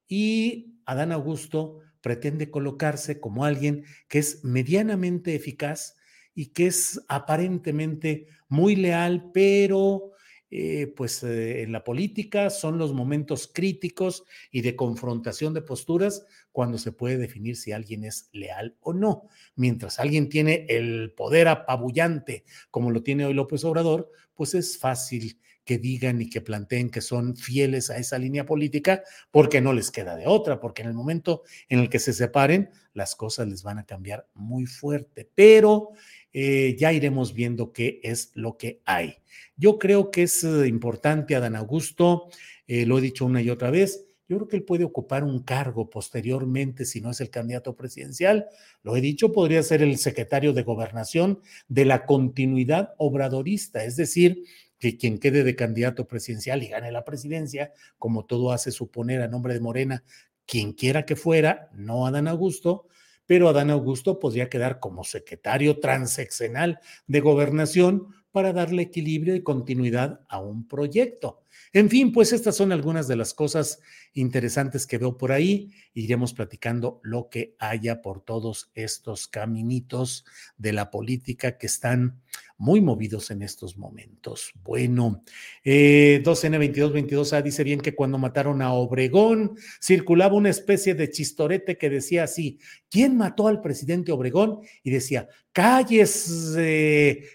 [0.06, 5.96] Y Adán Augusto pretende colocarse como alguien que es medianamente eficaz
[6.34, 10.13] y que es aparentemente muy leal, pero
[10.56, 16.26] eh, pues eh, en la política son los momentos críticos y de confrontación de posturas
[16.52, 19.26] cuando se puede definir si alguien es leal o no.
[19.56, 25.40] Mientras alguien tiene el poder apabullante como lo tiene hoy López Obrador, pues es fácil
[25.64, 29.90] que digan y que planteen que son fieles a esa línea política porque no les
[29.90, 33.62] queda de otra, porque en el momento en el que se separen, las cosas les
[33.62, 35.28] van a cambiar muy fuerte.
[35.34, 35.90] Pero
[36.32, 39.16] eh, ya iremos viendo qué es lo que hay.
[39.56, 42.28] Yo creo que es eh, importante, Adán Augusto,
[42.66, 45.42] eh, lo he dicho una y otra vez, yo creo que él puede ocupar un
[45.42, 48.46] cargo posteriormente si no es el candidato presidencial.
[48.82, 54.44] Lo he dicho, podría ser el secretario de gobernación de la continuidad obradorista, es decir,
[54.84, 59.28] que quien quede de candidato presidencial y gane la presidencia, como todo hace suponer a
[59.28, 60.04] nombre de Morena,
[60.44, 62.86] quien quiera que fuera, no Adán Augusto,
[63.24, 70.20] pero Adán Augusto podría quedar como secretario transeccional de gobernación para darle equilibrio y continuidad
[70.28, 71.43] a un proyecto.
[71.72, 73.80] En fin, pues estas son algunas de las cosas
[74.12, 75.70] interesantes que veo por ahí.
[75.92, 80.24] Iremos platicando lo que haya por todos estos caminitos
[80.56, 82.22] de la política que están
[82.56, 84.52] muy movidos en estos momentos.
[84.62, 85.24] Bueno,
[85.64, 91.90] eh, 2N2222A dice bien que cuando mataron a Obregón circulaba una especie de chistorete que
[91.90, 94.60] decía así, ¿quién mató al presidente Obregón?
[94.82, 96.56] Y decía, calles,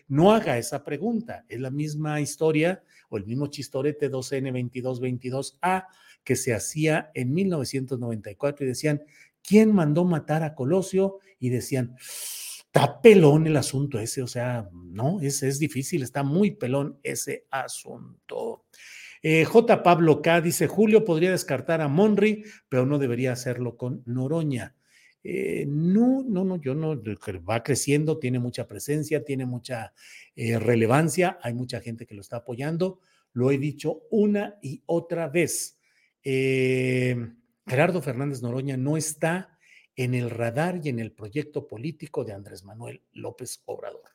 [0.07, 1.45] no haga esa pregunta.
[1.49, 5.87] Es la misma historia o el mismo chistorete 2N2222A
[6.23, 9.01] que se hacía en 1994 y decían,
[9.41, 11.19] ¿quién mandó matar a Colosio?
[11.39, 16.51] Y decían, está pelón el asunto ese, o sea, no, es, es difícil, está muy
[16.51, 18.65] pelón ese asunto.
[19.21, 19.83] Eh, J.
[19.83, 20.41] Pablo K.
[20.41, 24.75] dice, Julio podría descartar a Monry, pero no debería hacerlo con Noroña.
[25.23, 26.95] Eh, no, no, no, yo no,
[27.47, 29.93] va creciendo, tiene mucha presencia, tiene mucha
[30.35, 32.99] eh, relevancia, hay mucha gente que lo está apoyando,
[33.33, 35.77] lo he dicho una y otra vez.
[36.23, 37.33] Eh,
[37.67, 39.57] Gerardo Fernández Noroña no está
[39.95, 44.09] en el radar y en el proyecto político de Andrés Manuel López Obrador.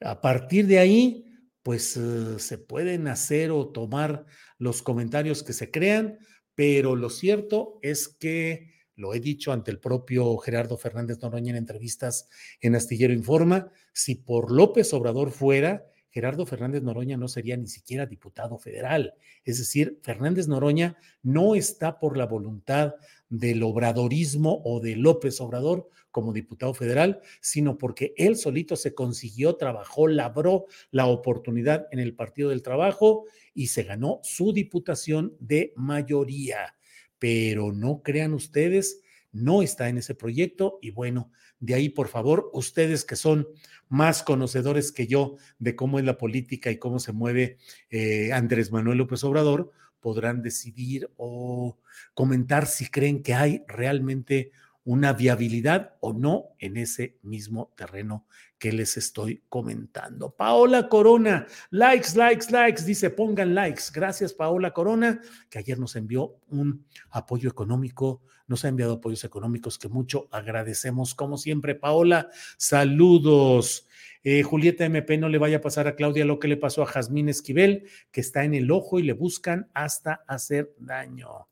[0.00, 1.26] A partir de ahí,
[1.62, 1.98] pues
[2.38, 4.26] se pueden hacer o tomar
[4.58, 6.18] los comentarios que se crean,
[6.54, 11.56] pero lo cierto es que lo he dicho ante el propio Gerardo Fernández Noroña en
[11.56, 12.28] entrevistas
[12.60, 18.06] en Astillero Informa, si por López Obrador fuera, Gerardo Fernández Noroña no sería ni siquiera
[18.06, 19.14] diputado federal.
[19.44, 22.94] Es decir, Fernández Noroña no está por la voluntad
[23.28, 29.54] del obradorismo o de López Obrador como diputado federal, sino porque él solito se consiguió,
[29.54, 35.72] trabajó, labró la oportunidad en el Partido del Trabajo y se ganó su diputación de
[35.76, 36.74] mayoría
[37.18, 39.00] pero no crean ustedes,
[39.32, 43.48] no está en ese proyecto y bueno, de ahí por favor, ustedes que son
[43.88, 47.58] más conocedores que yo de cómo es la política y cómo se mueve
[47.90, 51.78] eh, Andrés Manuel López Obrador, podrán decidir o
[52.14, 54.52] comentar si creen que hay realmente
[54.88, 58.24] una viabilidad o no en ese mismo terreno
[58.56, 60.30] que les estoy comentando.
[60.30, 63.82] Paola Corona, likes, likes, likes, dice pongan likes.
[63.92, 65.20] Gracias Paola Corona,
[65.50, 71.14] que ayer nos envió un apoyo económico, nos ha enviado apoyos económicos que mucho agradecemos.
[71.14, 73.86] Como siempre, Paola, saludos.
[74.24, 76.86] Eh, Julieta MP, no le vaya a pasar a Claudia lo que le pasó a
[76.86, 81.46] Jazmín Esquivel, que está en el ojo y le buscan hasta hacer daño.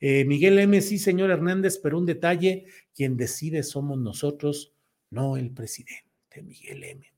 [0.00, 4.72] Eh, Miguel M, sí, señor Hernández, pero un detalle, quien decide somos nosotros,
[5.10, 7.12] no el presidente, Miguel M.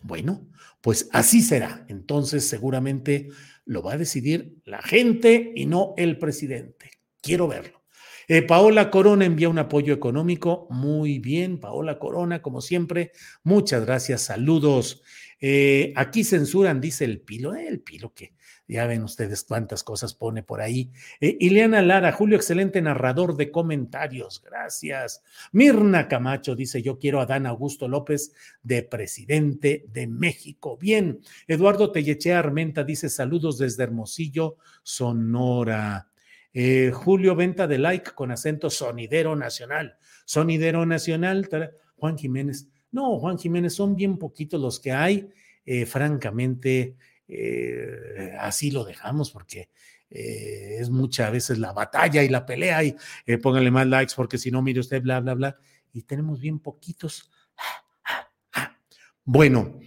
[0.00, 0.46] Bueno,
[0.80, 1.84] pues así será.
[1.88, 3.28] Entonces seguramente
[3.64, 6.90] lo va a decidir la gente y no el presidente.
[7.20, 7.82] Quiero verlo.
[8.28, 10.68] Eh, Paola Corona envía un apoyo económico.
[10.70, 13.12] Muy bien, Paola Corona, como siempre.
[13.42, 14.22] Muchas gracias.
[14.22, 15.02] Saludos.
[15.40, 17.54] Eh, aquí censuran, dice el Pilo.
[17.54, 18.34] el Pilo que
[18.68, 20.90] ya ven ustedes cuántas cosas pone por ahí.
[21.20, 24.42] Eh, Ileana Lara, Julio, excelente narrador de comentarios.
[24.44, 25.22] Gracias.
[25.52, 30.76] Mirna Camacho dice: Yo quiero a Dan Augusto López de presidente de México.
[30.76, 31.20] Bien.
[31.46, 36.08] Eduardo Tellechea Armenta dice: Saludos desde Hermosillo, Sonora.
[36.52, 39.98] Eh, Julio Venta de Like con acento sonidero nacional.
[40.24, 41.48] Sonidero nacional.
[41.96, 42.68] Juan Jiménez.
[42.90, 45.28] No, Juan Jiménez, son bien poquitos los que hay.
[45.66, 46.96] Eh, francamente,
[47.28, 49.68] eh, así lo dejamos porque
[50.10, 52.94] eh, es muchas veces la batalla y la pelea y
[53.26, 55.56] eh, pónganle más likes porque si no, mire usted, bla, bla, bla.
[55.92, 57.30] Y tenemos bien poquitos.
[59.24, 59.80] Bueno,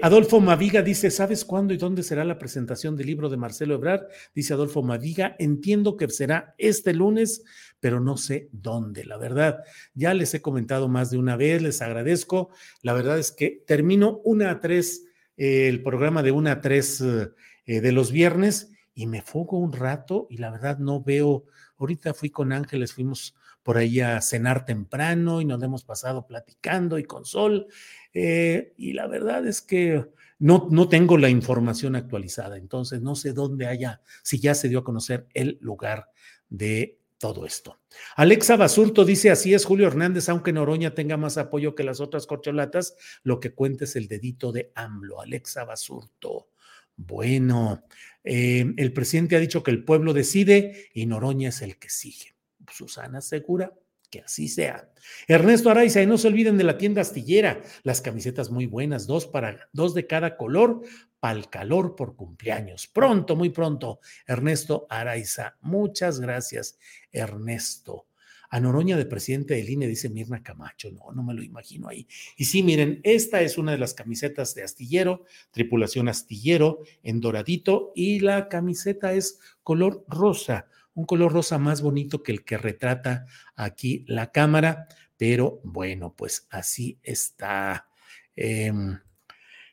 [0.00, 4.06] Adolfo Maviga dice, ¿sabes cuándo y dónde será la presentación del libro de Marcelo Ebrard?
[4.34, 7.44] Dice Adolfo Maviga, entiendo que será este lunes,
[7.78, 9.04] pero no sé dónde.
[9.04, 9.58] La verdad,
[9.92, 12.50] ya les he comentado más de una vez, les agradezco.
[12.80, 15.04] La verdad es que termino una a tres
[15.40, 20.26] el programa de una a tres eh, de los viernes y me fugo un rato
[20.28, 21.46] y la verdad no veo,
[21.78, 26.98] ahorita fui con Ángeles, fuimos por ahí a cenar temprano y nos hemos pasado platicando
[26.98, 27.68] y con Sol
[28.12, 33.32] eh, y la verdad es que no, no tengo la información actualizada, entonces no sé
[33.32, 36.10] dónde haya, si ya se dio a conocer el lugar
[36.50, 37.78] de todo esto.
[38.16, 42.26] Alexa Basurto dice, así es, Julio Hernández, aunque Noroña tenga más apoyo que las otras
[42.26, 45.20] corcholatas, lo que cuenta es el dedito de AMLO.
[45.20, 46.48] Alexa Basurto.
[46.96, 47.84] Bueno,
[48.24, 52.34] eh, el presidente ha dicho que el pueblo decide y Noroña es el que sigue.
[52.72, 53.74] Susana Segura,
[54.10, 54.90] que así sea.
[55.28, 59.26] Ernesto Araiza, y no se olviden de la tienda astillera, las camisetas muy buenas, dos
[59.26, 60.82] para dos de cada color,
[61.20, 62.88] para el calor por cumpleaños.
[62.88, 65.56] Pronto, muy pronto, Ernesto Araiza.
[65.60, 66.78] Muchas gracias,
[67.12, 68.06] Ernesto.
[68.52, 70.90] a Noroña de presidente del INE, dice Mirna Camacho.
[70.90, 72.08] No, no me lo imagino ahí.
[72.36, 77.92] Y sí, miren, esta es una de las camisetas de astillero, tripulación astillero en doradito,
[77.94, 83.26] y la camiseta es color rosa, un color rosa más bonito que el que retrata
[83.54, 87.88] aquí la cámara, pero bueno, pues así está.
[88.34, 88.98] Em,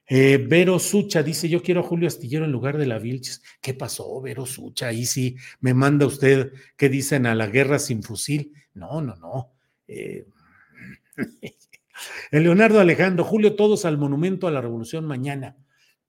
[0.08, 3.44] eh, Vero Sucha dice: Yo quiero a Julio Astillero en lugar de la Vilches.
[3.62, 4.88] ¿Qué pasó, Vero Sucha?
[4.88, 8.54] Ahí sí me manda usted que dicen a la guerra sin fusil.
[8.74, 9.52] No, no, no.
[9.88, 10.28] Eh,
[12.32, 15.58] Leonardo Alejandro, Julio, todos al monumento a la revolución mañana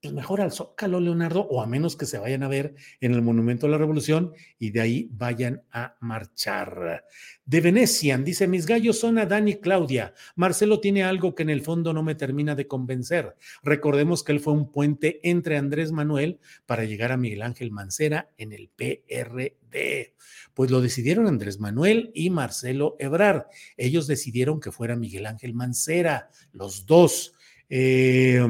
[0.01, 3.21] pues mejor al Zócalo, Leonardo, o a menos que se vayan a ver en el
[3.21, 7.05] Monumento a la Revolución y de ahí vayan a marchar.
[7.45, 10.13] De Venecian, dice, mis gallos son Adán y Claudia.
[10.35, 13.35] Marcelo tiene algo que en el fondo no me termina de convencer.
[13.61, 18.29] Recordemos que él fue un puente entre Andrés Manuel para llegar a Miguel Ángel Mancera
[18.37, 20.13] en el PRD.
[20.53, 23.47] Pues lo decidieron Andrés Manuel y Marcelo Ebrard.
[23.75, 27.33] Ellos decidieron que fuera Miguel Ángel Mancera, los dos.
[27.69, 28.41] Eh,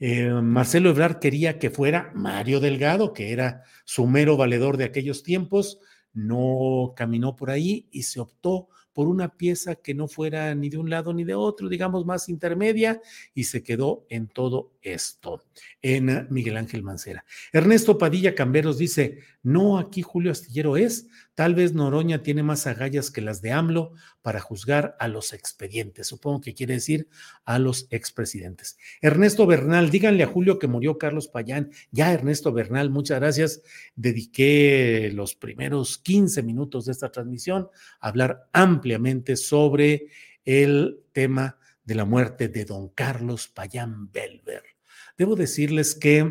[0.00, 5.22] eh, Marcelo Ebrard quería que fuera Mario Delgado, que era su mero valedor de aquellos
[5.22, 5.78] tiempos,
[6.12, 8.68] no caminó por ahí y se optó
[8.98, 12.28] por una pieza que no fuera ni de un lado ni de otro, digamos más
[12.28, 13.00] intermedia,
[13.32, 15.44] y se quedó en todo esto,
[15.82, 17.24] en Miguel Ángel Mancera.
[17.52, 23.12] Ernesto Padilla Camberos dice, no, aquí Julio Astillero es, tal vez Noroña tiene más agallas
[23.12, 27.08] que las de AMLO para juzgar a los expedientes, supongo que quiere decir
[27.44, 28.78] a los expresidentes.
[29.00, 31.70] Ernesto Bernal, díganle a Julio que murió Carlos Payán.
[31.92, 33.62] Ya, Ernesto Bernal, muchas gracias.
[33.94, 37.68] Dediqué los primeros 15 minutos de esta transmisión
[38.00, 38.87] a hablar ampliamente
[39.36, 40.08] sobre
[40.44, 44.62] el tema de la muerte de don Carlos Payán Belver.
[45.16, 46.30] Debo decirles que,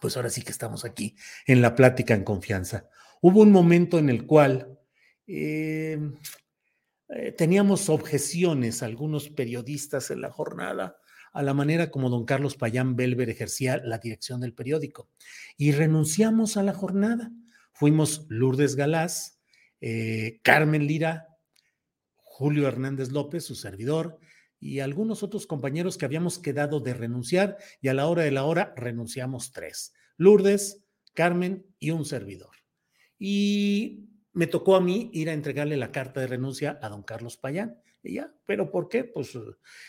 [0.00, 2.88] pues ahora sí que estamos aquí en la plática en confianza.
[3.20, 4.78] Hubo un momento en el cual
[5.26, 5.98] eh,
[7.08, 10.98] eh, teníamos objeciones, algunos periodistas en la jornada,
[11.32, 15.10] a la manera como don Carlos Payán Belver ejercía la dirección del periódico.
[15.58, 17.30] Y renunciamos a la jornada.
[17.72, 19.35] Fuimos Lourdes Galás,
[19.80, 21.28] eh, Carmen Lira,
[22.14, 24.18] Julio Hernández López, su servidor,
[24.58, 28.44] y algunos otros compañeros que habíamos quedado de renunciar y a la hora de la
[28.44, 30.82] hora renunciamos tres, Lourdes,
[31.14, 32.56] Carmen y un servidor.
[33.18, 37.36] Y me tocó a mí ir a entregarle la carta de renuncia a don Carlos
[37.36, 37.80] Payán.
[38.02, 39.04] Y ya, pero ¿por qué?
[39.04, 39.32] Pues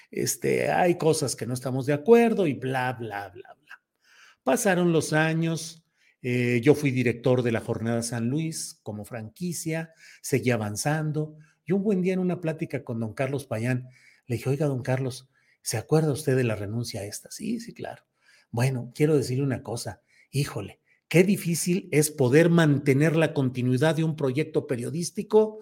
[0.09, 3.81] este, hay cosas que no estamos de acuerdo y bla, bla, bla, bla.
[4.43, 5.85] Pasaron los años,
[6.21, 11.37] eh, yo fui director de la Jornada San Luis como franquicia, seguí avanzando.
[11.65, 13.89] Y un buen día en una plática con don Carlos Payán,
[14.25, 15.29] le dije, oiga, don Carlos,
[15.61, 17.29] ¿se acuerda usted de la renuncia a esta?
[17.31, 18.03] Sí, sí, claro.
[18.51, 20.01] Bueno, quiero decirle una cosa,
[20.31, 25.59] híjole, qué difícil es poder mantener la continuidad de un proyecto periodístico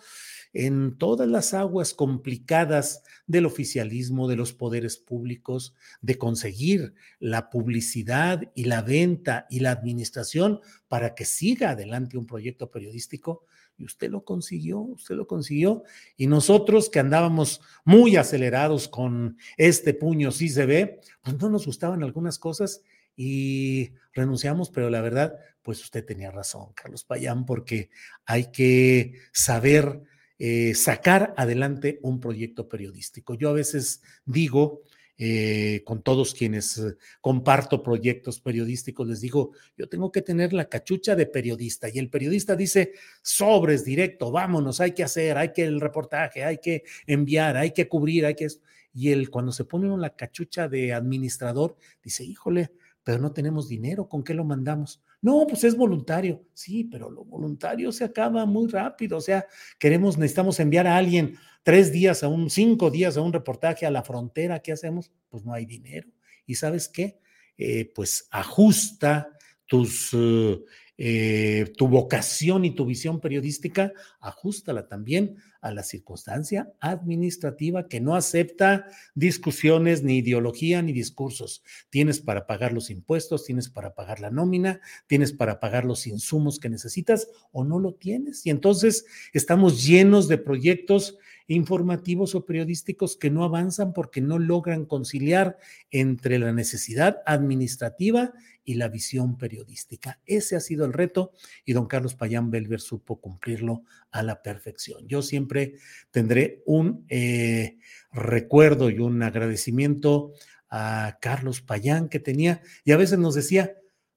[0.55, 8.41] en todas las aguas complicadas del oficialismo, de los poderes públicos, de conseguir la publicidad
[8.55, 13.43] y la venta y la administración para que siga adelante un proyecto periodístico.
[13.77, 15.83] Y usted lo consiguió, usted lo consiguió.
[16.15, 21.65] Y nosotros que andábamos muy acelerados con este puño, sí se ve, pues no nos
[21.65, 22.81] gustaban algunas cosas
[23.15, 27.89] y renunciamos, pero la verdad, pues usted tenía razón, Carlos Payán, porque
[28.25, 30.01] hay que saber
[30.37, 33.35] eh, sacar adelante un proyecto periodístico.
[33.35, 34.83] Yo a veces digo,
[35.17, 40.67] eh, con todos quienes eh, comparto proyectos periodísticos, les digo, yo tengo que tener la
[40.67, 42.91] cachucha de periodista y el periodista dice,
[43.21, 47.87] sobres directo, vámonos, hay que hacer, hay que el reportaje, hay que enviar, hay que
[47.87, 48.47] cubrir, hay que...
[48.93, 52.71] Y él cuando se pone en la cachucha de administrador, dice, híjole,
[53.05, 55.03] pero no tenemos dinero, ¿con qué lo mandamos?
[55.21, 56.43] No, pues es voluntario.
[56.55, 59.17] Sí, pero lo voluntario se acaba muy rápido.
[59.17, 59.45] O sea,
[59.77, 63.91] queremos, necesitamos enviar a alguien tres días a un, cinco días a un reportaje a
[63.91, 64.59] la frontera.
[64.59, 65.11] ¿Qué hacemos?
[65.29, 66.09] Pues no hay dinero.
[66.47, 67.19] ¿Y sabes qué?
[67.59, 69.29] Eh, pues ajusta
[69.67, 70.63] tus eh,
[70.97, 78.15] eh, tu vocación y tu visión periodística, ajustala también a la circunstancia administrativa que no
[78.15, 81.63] acepta discusiones, ni ideología, ni discursos.
[81.89, 86.59] Tienes para pagar los impuestos, tienes para pagar la nómina, tienes para pagar los insumos
[86.59, 88.45] que necesitas o no lo tienes.
[88.45, 91.17] Y entonces estamos llenos de proyectos
[91.47, 95.57] informativos o periodísticos que no avanzan porque no logran conciliar
[95.91, 98.33] entre la necesidad administrativa
[98.63, 100.19] y la visión periodística.
[100.25, 101.31] Ese ha sido el reto
[101.63, 105.07] y don Carlos Payán Belver supo cumplirlo a la perfección.
[105.07, 105.75] Yo siempre
[106.11, 107.77] tendré un eh,
[108.11, 110.33] recuerdo y un agradecimiento
[110.69, 113.75] a Carlos Payán que tenía y a veces nos decía,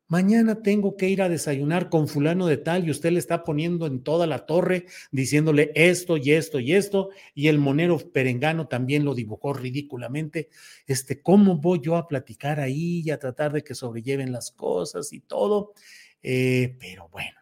[0.09, 3.86] mañana tengo que ir a desayunar con fulano de tal y usted le está poniendo
[3.86, 9.04] en toda la torre diciéndole esto y esto y esto y el monero perengano también
[9.04, 10.48] lo dibujó ridículamente.
[10.86, 15.12] Este, ¿cómo voy yo a platicar ahí y a tratar de que sobrelleven las cosas
[15.12, 15.74] y todo?
[16.22, 17.38] Eh, pero bueno.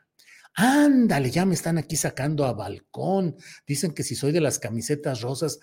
[0.59, 3.37] Ándale, ya me están aquí sacando a balcón.
[3.67, 5.61] Dicen que si soy de las camisetas rosas,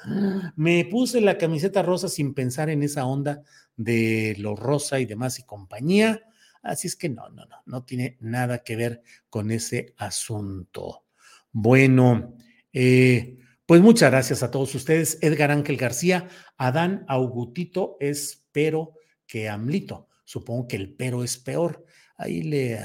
[0.55, 3.41] me puse la camiseta rosa sin pensar en esa onda
[3.75, 6.21] de lo rosa y demás y compañía
[6.63, 11.05] Así es que no, no, no, no tiene nada que ver con ese asunto.
[11.51, 12.35] Bueno,
[12.71, 15.19] eh, pues muchas gracias a todos ustedes.
[15.21, 18.93] Edgar Ángel García, Adán Augutito es pero
[19.27, 20.07] que Amlito.
[20.23, 21.85] Supongo que el pero es peor.
[22.17, 22.79] Ahí le,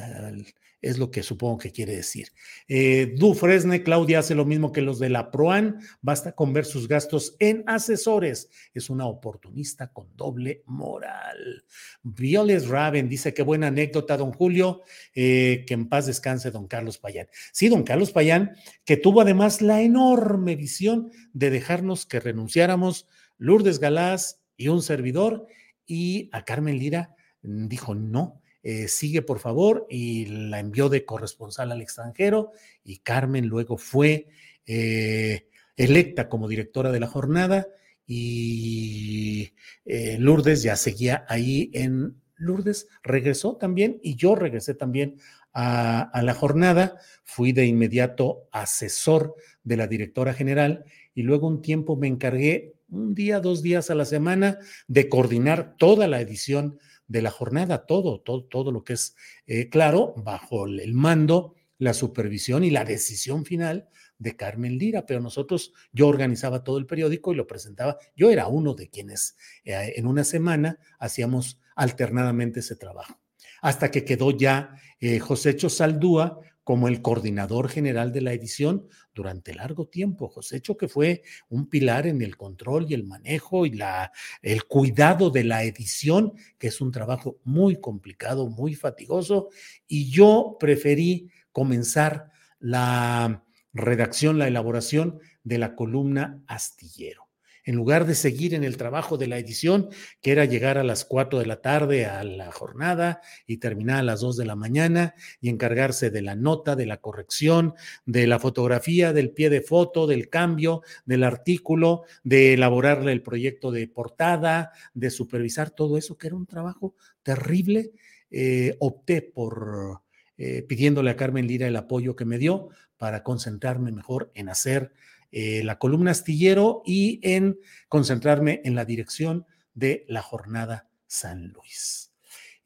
[0.81, 2.29] es lo que supongo que quiere decir.
[2.69, 6.65] Eh, du Fresne, Claudia hace lo mismo que los de la Proan, basta con ver
[6.65, 8.49] sus gastos en asesores.
[8.75, 11.65] Es una oportunista con doble moral.
[12.03, 14.83] Violes Raven dice, qué buena anécdota, don Julio,
[15.15, 17.29] eh, que en paz descanse don Carlos Payán.
[17.53, 18.53] Sí, don Carlos Payán,
[18.85, 25.47] que tuvo además la enorme visión de dejarnos que renunciáramos Lourdes Galás y un servidor,
[25.87, 31.73] y a Carmen Lira dijo, no, eh, sigue por favor, y la envió de corresponsal
[31.73, 32.53] al extranjero,
[32.85, 34.29] y Carmen luego fue
[34.67, 37.69] eh, electa como directora de la jornada,
[38.07, 39.53] y
[39.85, 45.17] eh, Lourdes ya seguía ahí en Lourdes, regresó también, y yo regresé también
[45.53, 50.85] a, a la jornada, fui de inmediato asesor de la directora general,
[51.15, 55.77] y luego un tiempo me encargué un día, dos días a la semana de coordinar
[55.77, 56.79] toda la edición
[57.09, 61.95] de la jornada, todo, todo, todo lo que es eh, claro, bajo el mando, la
[61.95, 63.89] supervisión y la decisión final
[64.19, 68.49] de Carmen Lira, pero nosotros, yo organizaba todo el periódico y lo presentaba, yo era
[68.49, 73.21] uno de quienes eh, en una semana hacíamos alternadamente ese trabajo,
[73.63, 79.55] hasta que quedó ya eh, Josécho Saldúa como el coordinador general de la edición durante
[79.55, 80.29] largo tiempo.
[80.29, 84.13] Josécho que fue un pilar en el control y el manejo y la,
[84.43, 89.49] el cuidado de la edición, que es un trabajo muy complicado, muy fatigoso,
[89.87, 97.28] y yo preferí comenzar la redacción, la elaboración de la columna astillero
[97.69, 99.91] en lugar de seguir en el trabajo de la edición,
[100.23, 104.03] que era llegar a las 4 de la tarde a la jornada y terminar a
[104.03, 107.75] las 2 de la mañana y encargarse de la nota, de la corrección,
[108.07, 113.71] de la fotografía, del pie de foto, del cambio, del artículo, de elaborarle el proyecto
[113.71, 117.93] de portada, de supervisar todo eso, que era un trabajo terrible,
[118.31, 120.01] eh, opté por...
[120.41, 124.93] Eh, pidiéndole a Carmen Lira el apoyo que me dio para concentrarme mejor en hacer
[125.31, 127.59] eh, la columna astillero y en
[127.89, 132.09] concentrarme en la dirección de la jornada San Luis.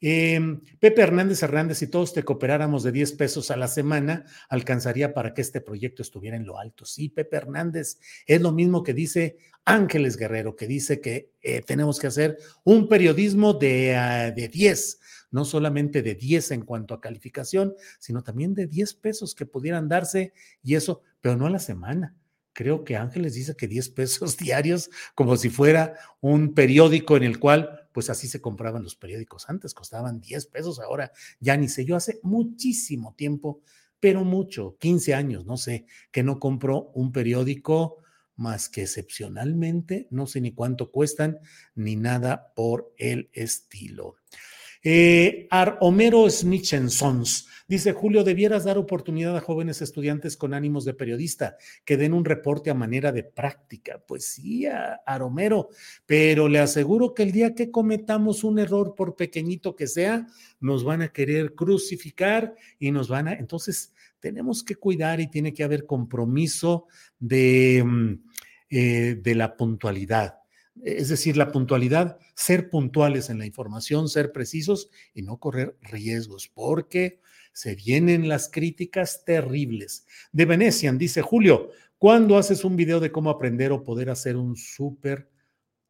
[0.05, 5.13] Em, Pepe Hernández Hernández, si todos te cooperáramos de 10 pesos a la semana, alcanzaría
[5.13, 6.83] para que este proyecto estuviera en lo alto.
[6.85, 11.99] Sí, Pepe Hernández, es lo mismo que dice Ángeles Guerrero, que dice que eh, tenemos
[11.99, 14.99] que hacer un periodismo de, ah, de 10,
[15.31, 19.87] no solamente de 10 en cuanto a calificación, sino también de 10 pesos que pudieran
[19.87, 22.13] darse y eso, pero no a la semana,
[22.53, 27.39] creo que Ángeles dice que 10 pesos diarios, como si fuera un periódico en el
[27.39, 31.85] cual, pues así se compraban los periódicos antes, costaban 10 pesos, ahora ya ni sé,
[31.85, 33.61] yo hace muchísimo tiempo,
[33.99, 37.97] pero mucho, 15 años, no sé, que no compro un periódico
[38.35, 41.39] más que excepcionalmente, no sé ni cuánto cuestan,
[41.75, 44.15] ni nada por el estilo.
[44.85, 50.93] Eh, Ar Homero Sons dice Julio, debieras dar oportunidad a jóvenes estudiantes con ánimos de
[50.93, 51.55] periodista
[51.85, 54.03] que den un reporte a manera de práctica.
[54.05, 55.69] Pues sí, Ar Homero,
[56.05, 60.27] pero le aseguro que el día que cometamos un error, por pequeñito que sea,
[60.59, 63.33] nos van a querer crucificar y nos van a.
[63.33, 66.87] Entonces, tenemos que cuidar y tiene que haber compromiso
[67.19, 68.13] de, mm,
[68.69, 70.42] eh, de la puntualidad
[70.81, 76.49] es decir, la puntualidad, ser puntuales en la información, ser precisos y no correr riesgos,
[76.53, 77.19] porque
[77.53, 80.05] se vienen las críticas terribles.
[80.31, 84.55] De Venecian, dice Julio, ¿cuándo haces un video de cómo aprender o poder hacer un
[84.55, 85.29] super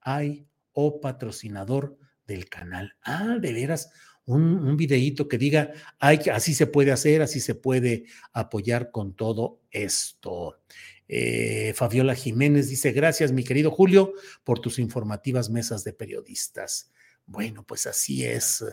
[0.02, 2.94] ay o patrocinador del canal?
[3.04, 3.92] Ah, de veras,
[4.26, 9.62] un, un videíto que diga, así se puede hacer, así se puede apoyar con todo
[9.72, 10.60] esto.
[11.08, 16.91] Eh, Fabiola Jiménez dice, gracias mi querido Julio por tus informativas mesas de periodistas.
[17.26, 18.64] Bueno, pues así es.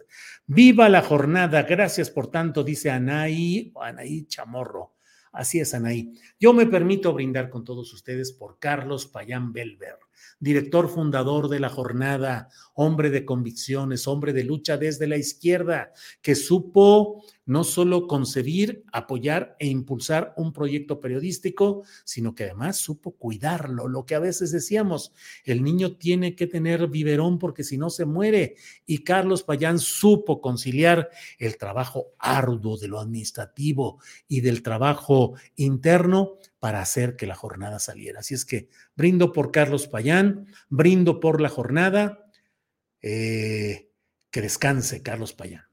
[0.47, 1.63] Viva la jornada.
[1.63, 4.97] Gracias por tanto, dice Anaí, Anaí Chamorro.
[5.33, 6.13] Así es, Anaí.
[6.41, 9.97] Yo me permito brindar con todos ustedes por Carlos Payán Belver.
[10.39, 15.93] Director fundador de la jornada, hombre de convicciones, hombre de lucha desde la izquierda,
[16.23, 23.17] que supo no solo concebir, apoyar e impulsar un proyecto periodístico, sino que además supo
[23.17, 23.89] cuidarlo.
[23.89, 25.13] Lo que a veces decíamos,
[25.45, 28.55] el niño tiene que tener biberón porque si no se muere.
[28.87, 33.99] Y Carlos Payán supo conciliar el trabajo arduo de lo administrativo
[34.29, 38.21] y del trabajo interno para hacer que la jornada saliera.
[38.21, 42.31] Así es que brindo por Carlos Payán, brindo por la jornada.
[43.03, 43.91] Eh,
[44.31, 45.65] que descanse Carlos Payán.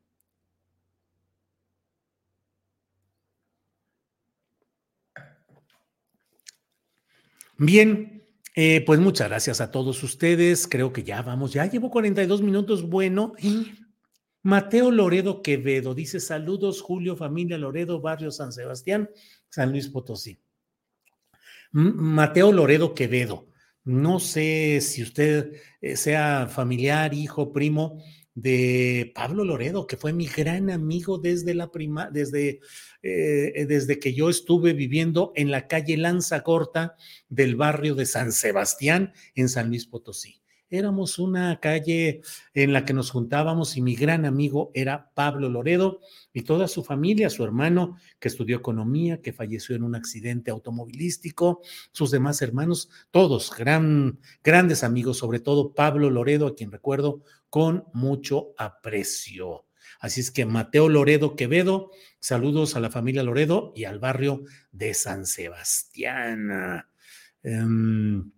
[7.60, 8.24] Bien,
[8.56, 10.68] eh, pues muchas gracias a todos ustedes.
[10.68, 12.88] Creo que ya vamos, ya llevo 42 minutos.
[12.88, 13.34] Bueno,
[14.44, 19.10] Mateo Loredo Quevedo dice: Saludos, Julio, familia Loredo, barrio San Sebastián,
[19.50, 20.40] San Luis Potosí.
[21.72, 23.48] Mateo Loredo Quevedo,
[23.84, 28.04] no sé si usted eh, sea familiar, hijo, primo
[28.36, 32.60] de Pablo Loredo, que fue mi gran amigo desde la prima, desde,
[33.02, 36.96] eh, desde que yo estuve viviendo en la calle Lanza Corta
[37.30, 40.42] del barrio de San Sebastián en San Luis Potosí.
[40.70, 42.22] Éramos una calle
[42.54, 46.02] en la que nos juntábamos y mi gran amigo era Pablo Loredo
[46.34, 51.62] y toda su familia, su hermano que estudió economía, que falleció en un accidente automovilístico,
[51.94, 57.86] sus demás hermanos, todos gran, grandes amigos, sobre todo Pablo Loredo, a quien recuerdo con
[57.94, 59.68] mucho aprecio.
[60.02, 64.94] Así es que Mateo Loredo Quevedo, saludos a la familia Loredo y al barrio de
[64.94, 66.84] San Sebastián.
[67.42, 68.32] Em,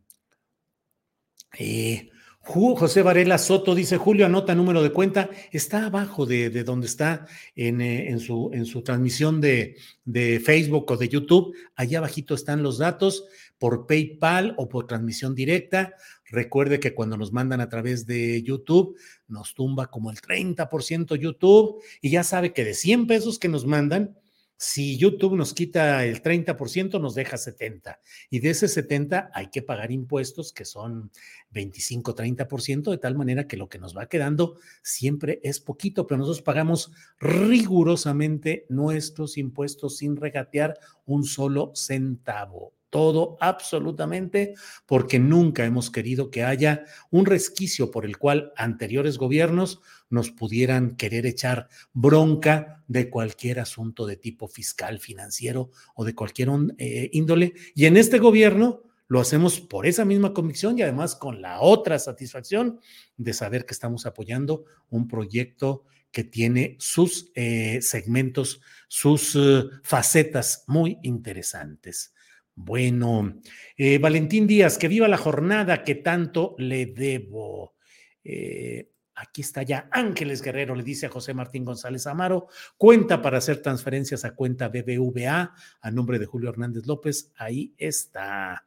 [1.58, 2.10] eh,
[2.52, 7.80] José Varela Soto dice, Julio, anota número de cuenta, está abajo de, donde está en,
[7.80, 12.64] eh, en, su, en su transmisión de, de, Facebook o de YouTube, allá abajito están
[12.64, 13.26] los datos
[13.60, 15.94] por PayPal o por transmisión directa.
[16.26, 18.98] Recuerde que cuando nos mandan a través de YouTube,
[19.28, 21.84] nos tumba como el 30% YouTube.
[22.02, 24.18] Y ya sabe que de 100 pesos que nos mandan,
[24.62, 27.98] si YouTube nos quita el 30%, nos deja 70.
[28.30, 31.12] Y de ese 70 hay que pagar impuestos que son
[31.52, 36.18] 25, 30%, de tal manera que lo que nos va quedando siempre es poquito, pero
[36.18, 36.92] nosotros pagamos
[37.22, 44.56] rigurosamente nuestros impuestos sin regatear un solo centavo todo absolutamente
[44.88, 49.80] porque nunca hemos querido que haya un resquicio por el cual anteriores gobiernos
[50.10, 56.50] nos pudieran querer echar bronca de cualquier asunto de tipo fiscal, financiero o de cualquier
[56.78, 57.54] eh, índole.
[57.76, 61.98] Y en este gobierno lo hacemos por esa misma convicción y además con la otra
[62.00, 62.80] satisfacción
[63.18, 70.64] de saber que estamos apoyando un proyecto que tiene sus eh, segmentos, sus eh, facetas
[70.68, 72.14] muy interesantes.
[72.62, 73.40] Bueno,
[73.78, 77.76] eh, Valentín Díaz, que viva la jornada que tanto le debo.
[78.22, 78.90] Eh,
[79.20, 82.48] aquí está ya Ángeles Guerrero, le dice a José Martín González Amaro,
[82.78, 87.32] cuenta para hacer transferencias a cuenta BBVA a nombre de Julio Hernández López.
[87.38, 88.66] Ahí está.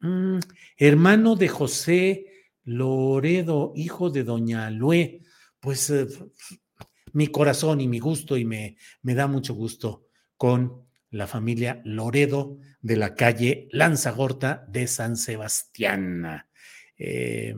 [0.00, 0.38] Mm,
[0.76, 2.26] hermano de José
[2.64, 5.22] Loredo, hijo de Doña Lue.
[5.60, 6.06] Pues eh,
[7.12, 12.58] mi corazón y mi gusto y me, me da mucho gusto con la familia Loredo
[12.80, 16.44] de la calle Lanzagorta de San Sebastián.
[16.98, 17.54] Eh,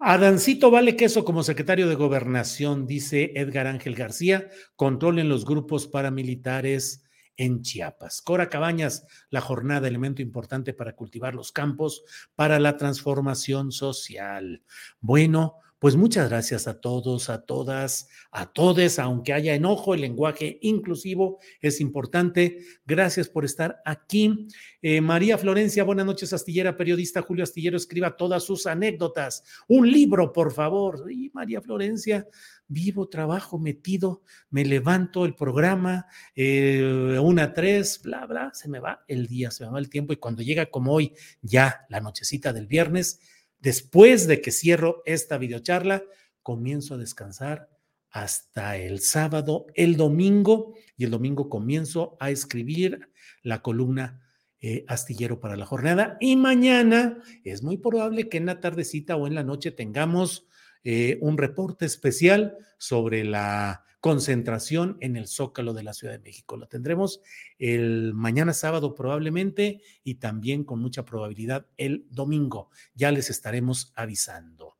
[0.00, 7.02] Adancito vale queso como secretario de gobernación, dice Edgar Ángel García, controlen los grupos paramilitares
[7.36, 8.22] en Chiapas.
[8.22, 12.04] Cora Cabañas, la jornada, elemento importante para cultivar los campos
[12.36, 14.62] para la transformación social.
[15.00, 20.58] Bueno, pues muchas gracias a todos, a todas, a todes, aunque haya enojo, el lenguaje
[20.62, 22.58] inclusivo es importante.
[22.84, 24.48] Gracias por estar aquí.
[24.82, 29.44] Eh, María Florencia, buenas noches, astillera, periodista Julio Astillero, escriba todas sus anécdotas.
[29.68, 31.06] Un libro, por favor.
[31.12, 32.26] Y María Florencia,
[32.66, 39.04] vivo, trabajo, metido, me levanto el programa, eh, una, tres, bla, bla, se me va
[39.08, 42.52] el día, se me va el tiempo y cuando llega como hoy, ya la nochecita
[42.52, 43.20] del viernes,
[43.58, 46.04] Después de que cierro esta videocharla,
[46.42, 47.68] comienzo a descansar
[48.10, 53.10] hasta el sábado, el domingo, y el domingo comienzo a escribir
[53.42, 54.22] la columna
[54.60, 56.16] eh, astillero para la jornada.
[56.20, 60.46] Y mañana es muy probable que en la tardecita o en la noche tengamos
[60.84, 66.56] eh, un reporte especial sobre la concentración en el Zócalo de la Ciudad de México.
[66.56, 67.20] Lo tendremos
[67.58, 72.70] el mañana sábado probablemente y también con mucha probabilidad el domingo.
[72.94, 74.78] Ya les estaremos avisando.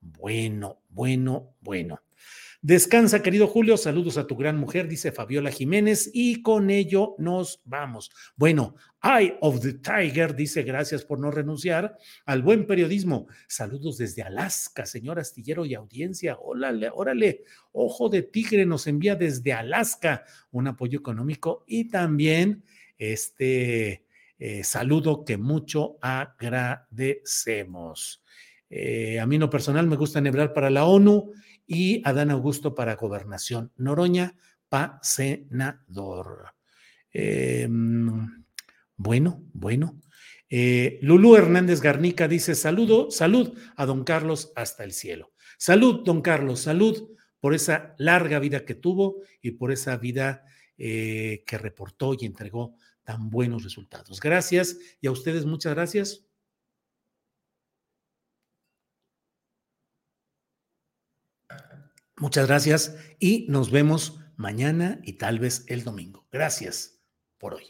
[0.00, 2.00] Bueno, bueno, bueno.
[2.62, 3.78] Descansa, querido Julio.
[3.78, 6.10] Saludos a tu gran mujer, dice Fabiola Jiménez.
[6.12, 8.10] Y con ello nos vamos.
[8.36, 11.96] Bueno, Eye of the Tiger dice gracias por no renunciar
[12.26, 13.28] al buen periodismo.
[13.48, 16.36] Saludos desde Alaska, señor astillero y audiencia.
[16.38, 17.44] Órale, órale.
[17.72, 22.62] Ojo de tigre nos envía desde Alaska un apoyo económico y también
[22.98, 24.04] este
[24.38, 28.22] eh, saludo que mucho agradecemos.
[28.68, 31.32] Eh, a mí no personal me gusta enhebrar para la ONU
[31.72, 33.70] y Adán Augusto para gobernación.
[33.76, 34.34] Noroña
[34.68, 36.56] pa senador.
[37.12, 38.44] Em,
[38.96, 40.00] bueno, bueno.
[40.48, 45.32] Eh, Lulú Hernández Garnica dice saludo, salud a don Carlos hasta el cielo.
[45.58, 50.42] Salud, don Carlos, salud por esa larga vida que tuvo y por esa vida
[50.76, 54.18] eh, que reportó y entregó tan buenos resultados.
[54.18, 56.29] Gracias y a ustedes muchas gracias.
[62.20, 66.26] Muchas gracias y nos vemos mañana y tal vez el domingo.
[66.30, 67.00] Gracias
[67.38, 67.64] por hoy.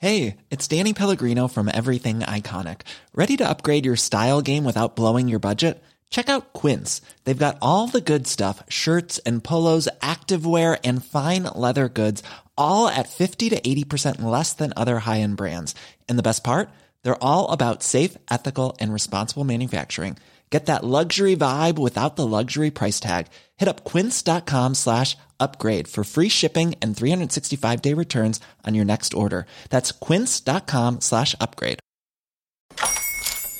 [0.00, 2.82] Hey, it's Danny Pellegrino from Everything Iconic.
[3.14, 5.82] Ready to upgrade your style game without blowing your budget?
[6.08, 7.00] Check out Quince.
[7.24, 12.22] They've got all the good stuff shirts and polos, activewear, and fine leather goods,
[12.56, 15.74] all at 50 to 80% less than other high end brands.
[16.08, 16.70] And the best part?
[17.04, 20.16] They're all about safe, ethical, and responsible manufacturing.
[20.50, 23.26] Get that luxury vibe without the luxury price tag.
[23.58, 29.12] Hit up quince.com slash upgrade for free shipping and 365 day returns on your next
[29.14, 29.44] order.
[29.68, 31.80] That's quince.com slash upgrade.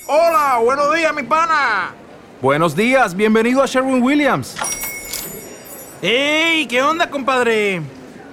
[0.08, 1.94] Hola, buenos días, mi pana.
[2.40, 4.56] Buenos días, bienvenido a Sherwin Williams.
[6.00, 6.66] ¡Ey!
[6.66, 7.82] ¿Qué onda, compadre?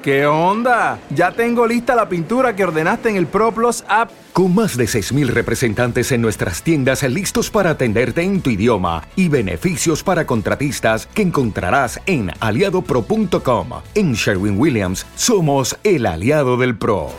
[0.01, 0.99] ¿Qué onda?
[1.09, 4.11] Ya tengo lista la pintura que ordenaste en el ProPlus app.
[4.35, 9.29] Con más de 6.000 representantes en nuestras tiendas listos para atenderte en tu idioma y
[9.29, 13.69] beneficios para contratistas que encontrarás en aliadopro.com.
[13.93, 17.13] En Sherwin Williams somos el aliado del PRO.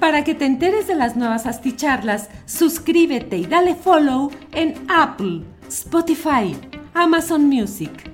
[0.00, 6.56] Para que te enteres de las nuevas asticharlas, suscríbete y dale follow en Apple, Spotify,
[6.94, 8.13] Amazon Music.